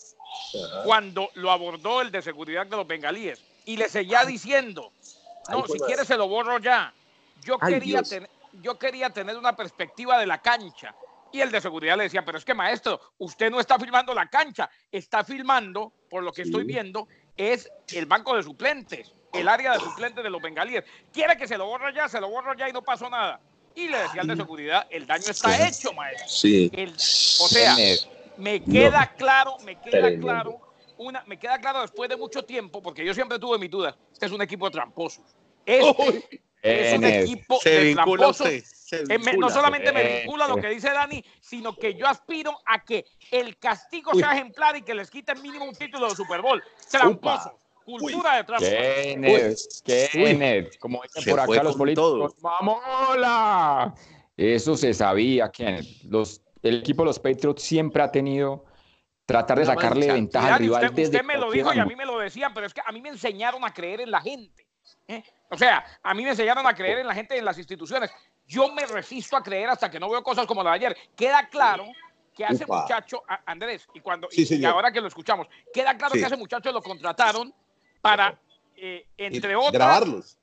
Cuando 0.83 1.29
lo 1.35 1.51
abordó 1.51 2.01
el 2.01 2.11
de 2.11 2.21
seguridad 2.21 2.65
de 2.67 2.75
los 2.77 2.87
bengalíes 2.87 3.43
y 3.65 3.77
le 3.77 3.89
seguía 3.89 4.23
diciendo, 4.25 4.93
no, 5.49 5.57
Ay, 5.57 5.63
si 5.67 5.73
hijo 5.73 5.73
de 5.73 5.79
quiere 5.87 6.05
se 6.05 6.17
lo 6.17 6.27
borro 6.27 6.59
ya. 6.59 6.93
Yo 7.35 7.57
Ay, 7.59 7.73
quería, 7.73 8.03
ten- 8.03 8.27
yo 8.53 8.77
quería 8.77 9.09
tener 9.09 9.37
una 9.37 9.55
perspectiva 9.55 10.19
de 10.19 10.27
la 10.27 10.41
cancha. 10.41 10.95
Y 11.31 11.41
el 11.41 11.51
de 11.51 11.59
seguridad 11.59 11.97
le 11.97 12.03
decía, 12.03 12.23
pero 12.23 12.37
es 12.37 12.45
que 12.45 12.53
maestro, 12.53 13.01
usted 13.17 13.51
no 13.51 13.59
está 13.59 13.77
filmando 13.77 14.13
la 14.13 14.27
cancha, 14.29 14.69
está 14.89 15.23
filmando, 15.23 15.93
por 16.09 16.23
lo 16.23 16.31
que 16.31 16.43
Sí. 16.43 16.49
estoy 16.49 16.63
viendo, 16.63 17.07
es 17.35 17.69
el 17.91 18.05
banco 18.05 18.35
de 18.35 18.43
suplentes, 18.43 19.13
el 19.33 19.49
área 19.49 19.73
de 19.73 19.79
suplentes 19.79 20.23
de 20.23 20.29
los 20.29 20.41
bengalíes. 20.41 20.85
Quiere 21.11 21.35
que 21.35 21.47
se 21.47 21.57
lo 21.57 21.65
borre 21.65 21.93
ya, 21.93 22.07
se 22.07 22.21
lo 22.21 22.29
borro 22.29 22.53
ya 22.55 22.69
y 22.69 22.73
no 22.73 22.81
pasó 22.81 23.09
nada. 23.09 23.41
Y 23.77 23.89
le 23.89 23.99
decía 23.99 24.21
al 24.21 24.27
de 24.27 24.35
seguridad, 24.35 24.87
el 24.89 25.05
daño 25.05 25.25
está 25.29 25.51
Sí. 25.55 25.63
hecho, 25.63 25.93
maestro. 25.93 26.27
Sí. 26.27 26.71
El- 26.73 26.93
o 26.95 27.47
sea, 27.47 27.75
me 28.37 28.63
queda 28.63 29.13
claro, 29.15 29.55
me 29.63 29.79
queda 29.79 30.17
claro, 30.19 30.59
una, 30.97 31.23
me 31.27 31.37
queda 31.37 31.59
claro 31.59 31.81
después 31.81 32.09
de 32.09 32.17
mucho 32.17 32.43
tiempo, 32.43 32.81
porque 32.81 33.05
yo 33.05 33.13
siempre 33.13 33.37
tuve 33.37 33.59
mis 33.59 33.69
dudas, 33.69 33.93
este 34.11 34.25
es 34.25 34.31
un 34.31 34.41
equipo 34.41 34.71
tramposo. 34.71 35.21
Este 35.63 36.31
es 36.63 36.97
un 36.97 37.05
equipo 37.05 37.59
se 37.61 37.69
de 37.69 37.93
tramposos. 37.93 38.47
Eh, 38.47 39.19
no 39.37 39.49
solamente 39.51 39.91
me 39.91 40.21
vincula 40.21 40.47
lo 40.47 40.55
que 40.57 40.69
dice 40.69 40.89
Dani, 40.89 41.23
sino 41.39 41.75
que 41.75 41.93
yo 41.93 42.07
aspiro 42.07 42.59
a 42.65 42.83
que 42.83 43.05
el 43.29 43.57
castigo 43.59 44.15
sea 44.15 44.31
ejemplar 44.33 44.75
y 44.75 44.81
que 44.81 44.95
les 44.95 45.11
quiten 45.11 45.39
mínimo 45.43 45.65
un 45.65 45.75
título 45.75 46.09
de 46.09 46.15
Super 46.15 46.41
Bowl. 46.41 46.63
Tramposos, 46.89 47.51
cultura 47.87 48.35
de 48.35 48.43
trampa. 48.43 48.65
Kenneth, 48.67 49.57
Kenneth, 50.11 50.77
como 50.77 51.01
dicen 51.03 51.23
Se 51.23 51.31
por 51.31 51.39
acá 51.39 51.63
los 51.63 51.75
políticos, 51.77 52.35
¡mamola! 52.41 53.93
Eso 54.35 54.75
se 54.75 54.93
sabía, 54.93 55.49
Kenneth. 55.49 56.03
Los, 56.03 56.41
el 56.61 56.79
equipo 56.79 57.03
de 57.03 57.07
los 57.07 57.19
Patriots 57.19 57.63
siempre 57.63 58.03
ha 58.03 58.11
tenido 58.11 58.65
tratar 59.25 59.57
de 59.57 59.63
Una 59.63 59.73
sacarle 59.73 60.01
mancha. 60.07 60.13
ventaja 60.13 60.47
Y 60.49 60.51
al 60.51 60.59
rival 60.59 60.83
usted, 60.85 60.95
desde 60.95 61.17
usted 61.17 61.25
me 61.25 61.37
lo 61.37 61.51
dijo 61.51 61.73
y 61.73 61.79
a 61.79 61.85
mí 61.85 61.95
me 61.95 62.05
lo 62.05 62.19
decían, 62.19 62.53
pero 62.53 62.67
es 62.67 62.73
que 62.73 62.81
a 62.85 62.91
mí 62.91 63.01
me 63.01 63.09
enseñaron 63.09 63.63
a 63.65 63.73
creer 63.73 64.01
en 64.01 64.11
la 64.11 64.21
gente. 64.21 64.67
¿eh? 65.07 65.23
O 65.49 65.57
sea, 65.57 65.83
a 66.03 66.13
mí 66.13 66.23
me 66.23 66.31
enseñaron 66.31 66.65
a 66.67 66.73
creer 66.75 66.99
en 66.99 67.07
la 67.07 67.13
gente 67.15 67.35
y 67.35 67.39
en 67.39 67.45
las 67.45 67.57
instituciones. 67.57 68.11
Yo 68.45 68.71
me 68.73 68.85
resisto 68.85 69.35
a 69.37 69.43
creer 69.43 69.69
hasta 69.69 69.89
que 69.89 69.99
no 69.99 70.09
veo 70.09 70.21
cosas 70.23 70.45
como 70.45 70.61
la 70.63 70.71
de 70.71 70.75
ayer. 70.75 70.97
Queda 71.15 71.47
claro 71.49 71.85
que 72.33 72.45
Upa. 72.63 72.81
muchacho, 72.81 73.23
Andrés, 73.47 73.87
y 73.95 73.99
cuando 73.99 74.27
Sí, 74.29 74.45
y- 74.49 74.63
ahora 74.65 74.91
que 74.91 75.01
lo 75.01 75.07
escuchamos, 75.07 75.47
queda 75.73 75.97
claro 75.97 76.13
Sí. 76.13 76.19
que 76.19 76.27
ese 76.27 76.37
muchacho 76.37 76.71
lo 76.71 76.81
contrataron 76.83 77.51
para, 78.09 78.39
eh, 78.75 79.05
entre 79.17 79.55
otras, 79.55 79.73
Grabarlos. 79.73 80.37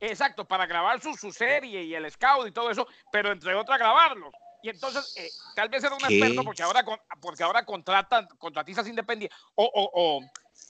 Exacto, 0.00 0.44
para 0.44 0.66
grabar 0.66 1.00
su, 1.00 1.14
su 1.14 1.32
serie 1.32 1.82
y 1.84 1.94
el 1.94 2.10
scout 2.10 2.48
y 2.48 2.52
todo 2.52 2.70
eso, 2.70 2.86
pero 3.10 3.32
entre 3.32 3.54
otras 3.54 3.78
grabarlos. 3.78 4.34
Y 4.62 4.68
entonces, 4.68 5.14
eh, 5.16 5.30
tal 5.54 5.68
vez 5.68 5.82
era 5.84 5.94
un 5.94 6.00
¿Qué? 6.00 6.08
experto 6.08 6.44
porque 6.44 6.62
ahora, 6.62 6.84
porque 7.20 7.42
ahora 7.42 7.64
contratan 7.64 8.26
contratistas 8.38 8.86
independientes 8.88 9.38
o, 9.54 9.64
o- 9.64 9.90
o 9.94 10.20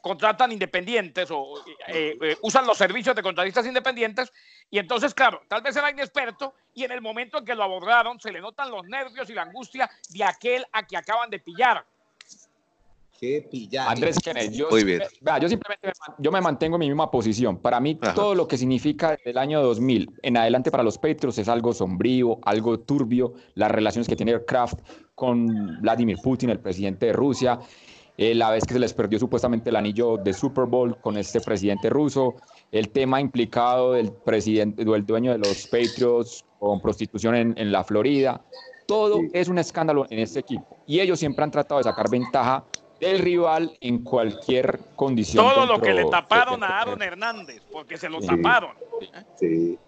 contratan 0.02 0.52
independientes 0.52 1.30
o 1.30 1.64
eh, 1.88 2.16
eh, 2.20 2.36
usan 2.42 2.66
los 2.66 2.76
servicios 2.76 3.16
de 3.16 3.22
contratistas 3.22 3.66
independientes. 3.66 4.32
Y 4.70 4.78
entonces, 4.78 5.14
claro, 5.14 5.40
tal 5.48 5.62
vez 5.62 5.74
era 5.74 5.90
inexperto 5.90 6.54
y 6.74 6.84
en 6.84 6.92
el 6.92 7.00
momento 7.00 7.38
en 7.38 7.44
que 7.44 7.54
lo 7.54 7.62
abordaron 7.64 8.20
se 8.20 8.30
le 8.30 8.40
notan 8.40 8.70
los 8.70 8.84
nervios 8.84 9.30
y 9.30 9.34
la 9.34 9.42
angustia 9.42 9.90
de 10.10 10.24
aquel 10.24 10.66
a 10.72 10.86
que 10.86 10.96
acaban 10.96 11.30
de 11.30 11.40
pillar. 11.40 11.84
Qué 13.18 13.46
pillaje. 13.50 13.90
Andrés 13.92 14.18
Kenneth, 14.18 14.52
yo, 14.52 14.68
Muy 14.70 14.84
bien. 14.84 15.02
vea, 15.20 15.38
yo 15.38 15.48
simplemente 15.48 15.86
me, 15.86 15.92
yo 16.18 16.32
me 16.32 16.40
mantengo 16.40 16.76
en 16.76 16.80
mi 16.80 16.86
misma 16.88 17.10
posición. 17.10 17.58
Para 17.58 17.78
mí, 17.80 17.96
Ajá. 18.00 18.12
todo 18.14 18.34
lo 18.34 18.48
que 18.48 18.58
significa 18.58 19.10
desde 19.12 19.30
el 19.30 19.38
año 19.38 19.62
2000 19.62 20.10
en 20.22 20.36
adelante 20.36 20.70
para 20.70 20.82
los 20.82 20.98
Patriots 20.98 21.38
es 21.38 21.48
algo 21.48 21.72
sombrío, 21.72 22.38
algo 22.42 22.80
turbio. 22.80 23.34
Las 23.54 23.70
relaciones 23.70 24.08
que 24.08 24.16
tiene 24.16 24.44
Kraft 24.44 24.80
con 25.14 25.80
Vladimir 25.80 26.18
Putin, 26.22 26.50
el 26.50 26.58
presidente 26.58 27.06
de 27.06 27.12
Rusia, 27.12 27.60
eh, 28.16 28.34
la 28.34 28.50
vez 28.50 28.64
que 28.64 28.74
se 28.74 28.80
les 28.80 28.92
perdió 28.92 29.18
supuestamente 29.18 29.70
el 29.70 29.76
anillo 29.76 30.16
de 30.18 30.32
Super 30.32 30.64
Bowl 30.66 30.96
con 31.00 31.16
este 31.16 31.40
presidente 31.40 31.88
ruso, 31.90 32.34
el 32.72 32.90
tema 32.90 33.20
implicado 33.20 33.92
del 33.92 34.12
presidente, 34.12 34.84
del 34.84 35.06
dueño 35.06 35.32
de 35.32 35.38
los 35.38 35.66
Patriots 35.68 36.44
con 36.58 36.80
prostitución 36.80 37.34
en, 37.36 37.54
en 37.56 37.70
la 37.72 37.84
Florida. 37.84 38.44
Todo 38.86 39.20
Sí. 39.20 39.28
es 39.32 39.48
un 39.48 39.58
escándalo 39.58 40.04
en 40.10 40.18
este 40.18 40.40
equipo. 40.40 40.76
Y 40.86 41.00
ellos 41.00 41.18
siempre 41.18 41.42
han 41.42 41.50
tratado 41.50 41.78
de 41.78 41.84
sacar 41.84 42.10
ventaja 42.10 42.64
del 43.04 43.18
rival 43.18 43.76
en 43.80 44.02
cualquier 44.02 44.80
condición. 44.96 45.44
Todo 45.44 45.66
lo 45.66 45.80
que 45.80 45.92
le 45.92 46.04
taparon 46.06 46.62
a 46.64 46.80
Aaron 46.80 47.02
Hernández, 47.02 47.62
porque 47.70 47.96
se 47.96 48.08
lo 48.08 48.20
Sí. 48.20 48.26
taparon. 48.26 48.70
Sí. 49.38 49.78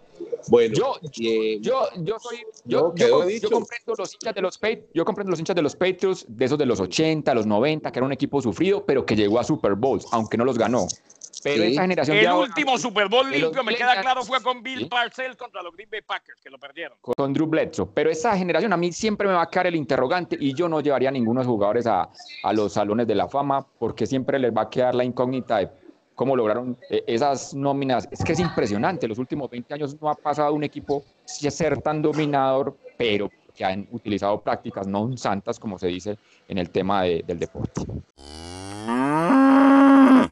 Bueno, 0.47 0.73
Yo- 0.75 0.95
eh, 1.21 1.59
Yo, 1.61 1.87
yo 1.97 2.17
soy, 2.19 2.37
yo, 2.65 2.93
yo, 2.95 3.49
comprendo 3.51 3.95
los 3.97 4.13
hinchas 4.13 4.33
de 4.33 4.41
los 4.41 4.59
yo 4.93 5.05
comprendo 5.05 5.29
los 5.29 5.39
hinchas 5.39 5.55
de 5.55 5.61
los 5.61 5.75
Patriots, 5.75 6.25
de 6.27 6.45
esos 6.45 6.57
de 6.57 6.65
los 6.65 6.79
80, 6.79 7.33
los 7.35 7.45
90, 7.45 7.91
que 7.91 7.99
era 7.99 8.05
un 8.05 8.11
equipo 8.13 8.41
sufrido, 8.41 8.83
pero 8.85 9.05
que 9.05 9.15
llegó 9.15 9.39
a 9.39 9.43
Super 9.43 9.75
Bowls, 9.75 10.07
aunque 10.11 10.37
no 10.37 10.45
los 10.45 10.57
ganó. 10.57 10.87
Pero 11.43 11.63
Sí. 11.63 11.71
esa 11.71 11.81
generación 11.81 12.17
El 12.17 12.27
ahora, 12.27 12.47
último 12.47 12.77
Super 12.77 13.07
Bowl 13.09 13.29
limpio, 13.29 13.63
me 13.63 13.75
queda 13.75 14.01
claro, 14.01 14.23
fue 14.23 14.41
con 14.41 14.61
Bill 14.63 14.79
¿sí? 14.79 14.85
Parcells 14.85 15.35
contra 15.37 15.61
los 15.61 15.73
Green 15.75 15.89
Bay 15.89 16.01
Packers, 16.01 16.41
que 16.41 16.49
lo 16.49 16.57
perdieron. 16.57 16.97
con 17.01 17.33
Drew 17.33 17.47
Bledsoe, 17.47 17.87
pero 17.93 18.09
esa 18.09 18.35
generación 18.37 18.73
a 18.73 18.77
mí 18.77 18.91
siempre 18.91 19.27
me 19.27 19.33
va 19.33 19.43
a 19.43 19.49
quedar 19.49 19.67
el 19.67 19.75
interrogante 19.75 20.37
y 20.39 20.53
yo 20.53 20.67
no 20.69 20.81
llevaría 20.81 21.09
a 21.09 21.11
ninguno 21.11 21.41
de 21.41 21.45
los 21.45 21.51
jugadores 21.51 21.85
a, 21.87 22.09
a 22.43 22.53
los 22.53 22.73
salones 22.73 23.07
de 23.07 23.15
la 23.15 23.27
fama 23.27 23.65
porque 23.79 24.05
siempre 24.05 24.39
les 24.39 24.51
va 24.51 24.63
a 24.63 24.69
quedar 24.69 24.95
la 24.95 25.03
incógnita 25.03 25.57
de 25.57 25.69
cómo 26.15 26.35
lograron 26.35 26.77
eh, 26.89 27.03
esas 27.05 27.53
nóminas. 27.53 28.07
Es 28.09 28.23
que 28.23 28.33
es 28.33 28.39
impresionante, 28.39 29.07
los 29.07 29.19
últimos 29.19 29.49
20 29.49 29.73
años 29.75 29.95
no 30.01 30.09
ha 30.09 30.15
pasado 30.15 30.53
un 30.53 30.63
equipo 30.63 31.03
ser 31.25 31.79
tan 31.81 32.01
dominador, 32.01 32.75
pero 32.97 33.29
que 33.53 33.63
han 33.65 33.87
utilizado 33.91 34.41
prácticas 34.41 34.87
no 34.87 35.15
santas, 35.17 35.59
como 35.59 35.77
se 35.77 35.87
dice 35.87 36.17
en 36.47 36.57
el 36.57 36.69
tema 36.69 37.03
de- 37.03 37.23
del 37.25 37.39
deporte. 37.39 37.81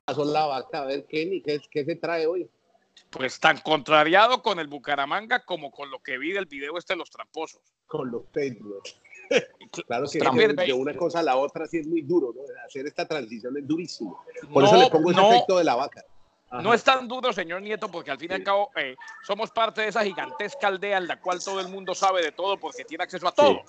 Pasó 0.06 0.24
la 0.24 0.46
vaca. 0.46 0.82
A 0.84 0.86
ver, 0.86 1.06
Kenny, 1.06 1.42
¿qué, 1.42 1.60
qué 1.70 1.84
se 1.84 1.96
trae 1.96 2.28
hoy? 2.28 2.48
Pues 3.10 3.40
tan 3.40 3.58
contrariado 3.60 4.42
con 4.42 4.60
el 4.60 4.68
Bucaramanga 4.68 5.44
como 5.44 5.72
con 5.72 5.90
lo 5.92 6.00
que 6.00 6.18
vi 6.18 6.32
del 6.32 6.46
video 6.46 6.78
este 6.78 6.94
de 6.94 6.98
los 7.00 7.10
tramposos. 7.10 7.62
Con 7.88 8.12
los 8.12 8.24
Patriots. 8.28 9.02
Claro 9.88 10.06
que 10.08 10.20
de, 10.20 10.72
una 10.74 10.96
cosa 10.96 11.20
a 11.20 11.24
la 11.24 11.36
otra 11.36 11.66
sí 11.66 11.80
es 11.80 11.88
muy 11.88 12.04
duro, 12.04 12.32
¿no? 12.36 12.44
Hacer 12.64 12.86
esta 12.86 13.08
transición 13.08 13.58
es 13.58 13.68
durísimo. 13.68 14.24
Por 14.54 14.64
eso 14.64 14.76
No, 14.76 14.84
le 14.84 14.90
pongo 14.90 15.10
ese 15.12 15.20
no, 15.20 15.34
efecto 15.34 15.58
de 15.58 15.64
la 15.64 15.74
vaca. 15.76 16.06
Ajá. 16.52 16.62
No 16.62 16.74
es 16.76 16.84
tan 16.84 17.08
duro, 17.08 17.34
señor 17.34 17.62
Nieto, 17.64 17.90
porque 17.90 18.12
al 18.12 18.20
fin 18.20 18.30
y 18.30 18.34
al 18.36 18.40
Sí. 18.42 18.46
cabo 18.46 18.70
eh, 18.76 18.96
somos 19.26 19.50
parte 19.50 19.82
de 19.82 19.88
esa 19.88 20.04
gigantesca 20.04 20.68
aldea 20.68 21.00
en 21.00 21.08
la 21.08 21.20
cual 21.20 21.44
todo 21.44 21.60
el 21.60 21.68
mundo 21.70 21.96
sabe 21.96 22.22
de 22.22 22.32
todo 22.32 22.58
porque 22.60 22.86
tiene 22.86 23.04
acceso 23.04 23.28
a 23.28 23.32
todo. 23.34 23.64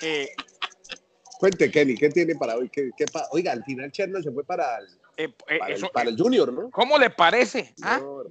Eh, 0.00 0.30
Cuente, 1.38 1.70
Kenny, 1.70 1.94
¿qué 1.94 2.08
tiene 2.08 2.34
para 2.34 2.56
hoy? 2.56 2.68
¿Qué, 2.70 2.90
qué 2.96 3.04
pa- 3.04 3.28
Oiga, 3.30 3.52
al 3.52 3.62
final 3.64 3.92
Cherno 3.92 4.20
se 4.22 4.32
fue 4.32 4.44
para 4.44 4.78
el, 4.78 4.86
eh, 5.18 5.34
eh, 5.48 5.58
para, 5.58 5.74
el- 5.74 5.90
para 5.92 6.10
el 6.10 6.16
Junior, 6.18 6.52
¿no? 6.52 6.70
¿Cómo 6.70 6.96
le 6.96 7.10
parece? 7.10 7.74
¿Ah? 7.82 7.98
No. 8.00 8.22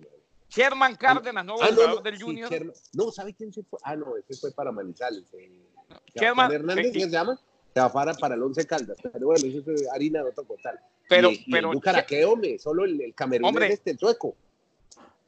Sherman 0.50 0.96
Cárdenas, 0.96 1.46
nuevo 1.46 1.62
Ah, 1.62 1.68
no, 1.70 1.76
jugador 1.76 1.96
no, 1.98 2.02
del 2.02 2.18
sí, 2.18 2.24
Junior. 2.24 2.74
No, 2.94 3.12
¿sabe 3.12 3.34
quién 3.34 3.52
se 3.54 3.62
fue? 3.64 3.78
Ah, 3.84 3.96
no, 3.96 4.16
ese 4.18 4.34
fue 4.40 4.52
para 4.54 4.72
Manizales. 4.72 5.26
Eh, 5.34 5.52
Sherman, 6.16 6.52
Hernández, 6.52 6.86
eh, 6.88 6.92
¿qué 6.94 7.00
se 7.02 7.10
llama? 7.10 7.40
Se 7.74 7.80
va 7.82 7.92
para, 7.92 8.14
para 8.14 8.36
el 8.36 8.42
Once 8.42 8.66
Caldas. 8.66 8.98
Pero 9.12 9.28
bueno, 9.28 9.46
eso 9.46 9.72
es 9.72 9.88
harina 9.94 10.24
de 10.24 10.30
otro 10.30 10.46
costal. 10.46 10.80
Pero- 11.10 11.30
y, 11.32 11.44
y 11.46 11.52
pero- 11.52 11.70
el 11.72 11.76
Bucaraque, 11.76 12.24
hombre, 12.26 12.58
solo 12.60 12.86
el, 12.86 13.00
el 13.02 13.14
camerunés 13.14 13.50
Hombre. 13.50 13.68
este, 13.74 13.92
el 13.92 14.00
sueco. 14.00 14.36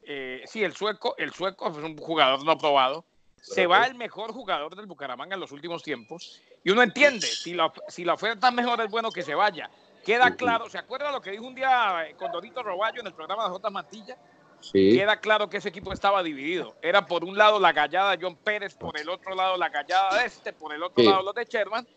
eh, 0.04 0.42
sí, 0.46 0.64
el 0.64 0.74
sueco, 0.74 1.16
el 1.18 1.32
sueco 1.34 1.70
es 1.70 1.78
un 1.78 1.98
jugador 1.98 2.44
no 2.46 2.58
probado. 2.58 3.04
Se 3.42 3.68
va 3.68 3.86
el 3.86 3.96
mejor 3.96 4.32
jugador 4.34 4.76
del 4.76 4.86
Bucaramanga 4.86 5.34
en 5.36 5.40
los 5.40 5.52
últimos 5.52 5.82
tiempos. 5.84 6.42
Y 6.64 6.72
uno 6.72 6.82
entiende, 6.84 7.26
si 7.28 7.54
la, 7.54 7.72
si 7.88 8.04
la 8.04 8.14
oferta 8.16 8.50
es 8.50 8.54
mejor, 8.54 8.82
es 8.82 8.90
bueno 8.90 9.12
que 9.12 9.22
se 9.22 9.34
vaya. 9.36 9.70
Queda 10.04 10.36
claro, 10.36 10.70
¿se 10.70 10.78
acuerda 10.78 11.12
lo 11.12 11.22
que 11.22 11.32
dijo 11.32 11.46
un 11.46 11.56
día 11.56 12.08
eh, 12.08 12.16
con 12.16 12.32
Dorito 12.32 12.64
Roballo 12.64 13.02
en 13.02 13.08
el 13.08 13.14
programa 13.14 13.44
de 13.44 13.50
J. 13.50 13.70
Mantilla? 13.70 14.18
Sí. 14.62 14.98
Queda 14.98 15.18
claro 15.20 15.50
que 15.50 15.58
ese 15.58 15.70
equipo 15.70 15.94
estaba 15.94 16.22
dividido. 16.24 16.76
Era 16.82 17.06
por 17.06 17.24
un 17.24 17.38
lado 17.38 17.60
la 17.60 17.72
gallada 17.72 18.16
de 18.16 18.24
John 18.24 18.36
Pérez, 18.36 18.76
por 18.76 18.98
el 19.00 19.08
otro 19.10 19.36
lado 19.36 19.56
la 19.58 19.70
gallada 19.70 20.20
de 20.20 20.26
este, 20.26 20.52
por 20.54 20.74
el 20.74 20.84
otro 20.84 21.04
Sí. 21.04 21.10
lado 21.10 21.24
los 21.24 21.34
de 21.36 21.46
Sherman. 21.46 21.88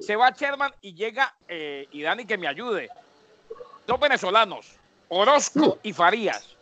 Se 0.00 0.16
va 0.16 0.30
Sherman 0.30 0.72
y 0.80 0.94
llega, 0.94 1.34
eh, 1.46 1.86
y 1.92 2.02
Dani 2.02 2.26
que 2.26 2.36
me 2.36 2.46
ayude, 2.48 2.88
dos 3.86 3.98
venezolanos, 4.00 4.76
Orozco 5.08 5.78
y 5.82 5.92
Farías. 5.92 6.56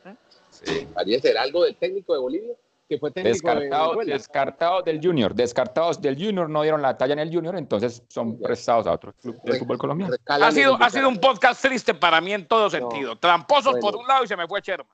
Sí. 0.51 0.87
¿Haría 0.95 1.21
ser 1.21 1.37
algo 1.37 1.65
del 1.65 1.77
técnico 1.77 2.13
de 2.15 2.21
Bolivia? 2.21 2.55
Que 2.89 2.99
fue 2.99 3.11
técnico 3.11 3.49
de 3.49 3.55
Descartado, 3.55 3.91
Venezuela. 3.91 4.15
descartados 4.15 4.85
del 4.85 5.01
Junior, 5.03 5.35
descartados 5.35 6.01
del 6.01 6.15
Junior, 6.17 6.49
no 6.49 6.63
dieron 6.63 6.83
la 6.83 6.97
talla 6.97 7.15
en 7.15 7.19
el 7.19 7.35
Junior, 7.35 7.57
entonces 7.57 8.03
son 8.09 8.39
prestados 8.39 8.87
a 8.87 8.93
otro 8.93 9.13
club 9.15 9.41
del 9.43 9.59
fútbol 9.59 9.79
colombiano. 9.79 10.15
Ha 10.27 10.53
sido, 10.53 10.77
ha 10.81 10.91
sido 10.91 11.09
un 11.09 11.19
podcast 11.19 11.61
triste 11.61 11.95
para 11.95 12.21
mí 12.21 12.33
en 12.33 12.47
todo 12.47 12.71
sentido. 12.71 13.17
Tramposos 13.17 13.77
por 13.81 13.97
un 13.97 14.07
lado 14.07 14.25
y 14.25 14.29
se 14.29 14.37
me 14.37 14.47
fue 14.47 14.61
Sherman. 14.61 14.87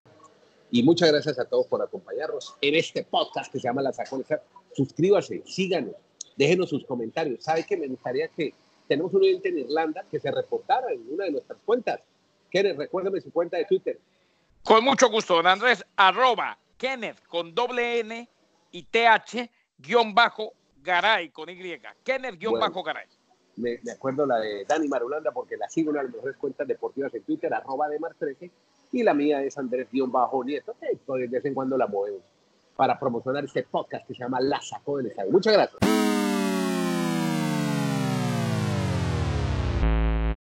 Y 0.70 0.82
muchas 0.82 1.12
gracias 1.12 1.38
a 1.38 1.44
todos 1.44 1.66
por 1.66 1.82
acompañarnos 1.82 2.56
en 2.62 2.74
este 2.74 3.04
podcast 3.04 3.52
que 3.52 3.60
se 3.60 3.68
llama 3.68 3.82
La 3.82 3.92
Sacó. 3.92 4.22
Suscríbase, 4.74 5.42
síganos, 5.44 5.94
déjenos 6.34 6.70
sus 6.70 6.86
comentarios. 6.86 7.44
¿Sabe 7.44 7.66
que 7.66 7.76
me 7.76 7.88
gustaría 7.88 8.28
que 8.28 8.54
tenemos 8.88 9.12
un 9.12 9.20
oyente 9.20 9.50
en 9.50 9.58
Irlanda 9.58 10.02
que 10.10 10.18
se 10.18 10.30
reportara 10.30 10.90
en 10.90 11.04
una 11.10 11.26
de 11.26 11.32
nuestras 11.32 11.58
cuentas? 11.66 12.00
Kenneth, 12.50 12.78
recuérdame 12.78 13.20
su 13.20 13.30
cuenta 13.30 13.58
de 13.58 13.66
Twitter. 13.66 13.98
Con 14.64 14.82
mucho 14.82 15.10
gusto, 15.10 15.34
don 15.34 15.46
Andrés, 15.46 15.84
arroba 15.96 16.58
Kenneth 16.82 17.24
con 17.28 17.54
doble 17.54 18.00
N 18.00 18.28
y 18.72 18.82
TH 18.82 19.48
guion 19.78 20.12
bajo 20.12 20.52
Garay 20.82 21.28
con 21.28 21.48
Y. 21.48 21.78
Kenneth 22.02 22.40
guion 22.40 22.54
Bueno. 22.54 22.66
bajo 22.66 22.82
Garay. 22.82 23.06
Me, 23.54 23.78
me 23.84 23.92
acuerdo 23.92 24.26
la 24.26 24.40
de 24.40 24.64
Dani 24.64 24.88
Marulanda 24.88 25.30
porque 25.30 25.56
la 25.56 25.68
sigo 25.68 25.90
en 25.90 25.98
las 25.98 26.10
mejores 26.12 26.36
cuentas 26.36 26.66
deportivas 26.66 27.14
en 27.14 27.22
Twitter, 27.22 27.54
arroba 27.54 27.88
de 27.88 28.00
Mar 28.00 28.16
13, 28.18 28.50
y 28.90 29.02
la 29.04 29.14
mía 29.14 29.44
es 29.44 29.56
Andrés-Nieto, 29.58 30.74
que 30.80 30.98
pues, 31.06 31.20
de 31.20 31.28
vez 31.28 31.44
en 31.44 31.54
cuando 31.54 31.78
la 31.78 31.86
movemos 31.86 32.22
para 32.74 32.98
promocionar 32.98 33.44
este 33.44 33.62
podcast 33.62 34.04
que 34.08 34.14
se 34.14 34.20
llama 34.20 34.40
La 34.40 34.60
Sacó 34.60 34.96
del 34.96 35.06
Estadio. 35.06 35.30
Muchas 35.30 35.52
gracias. 35.52 36.21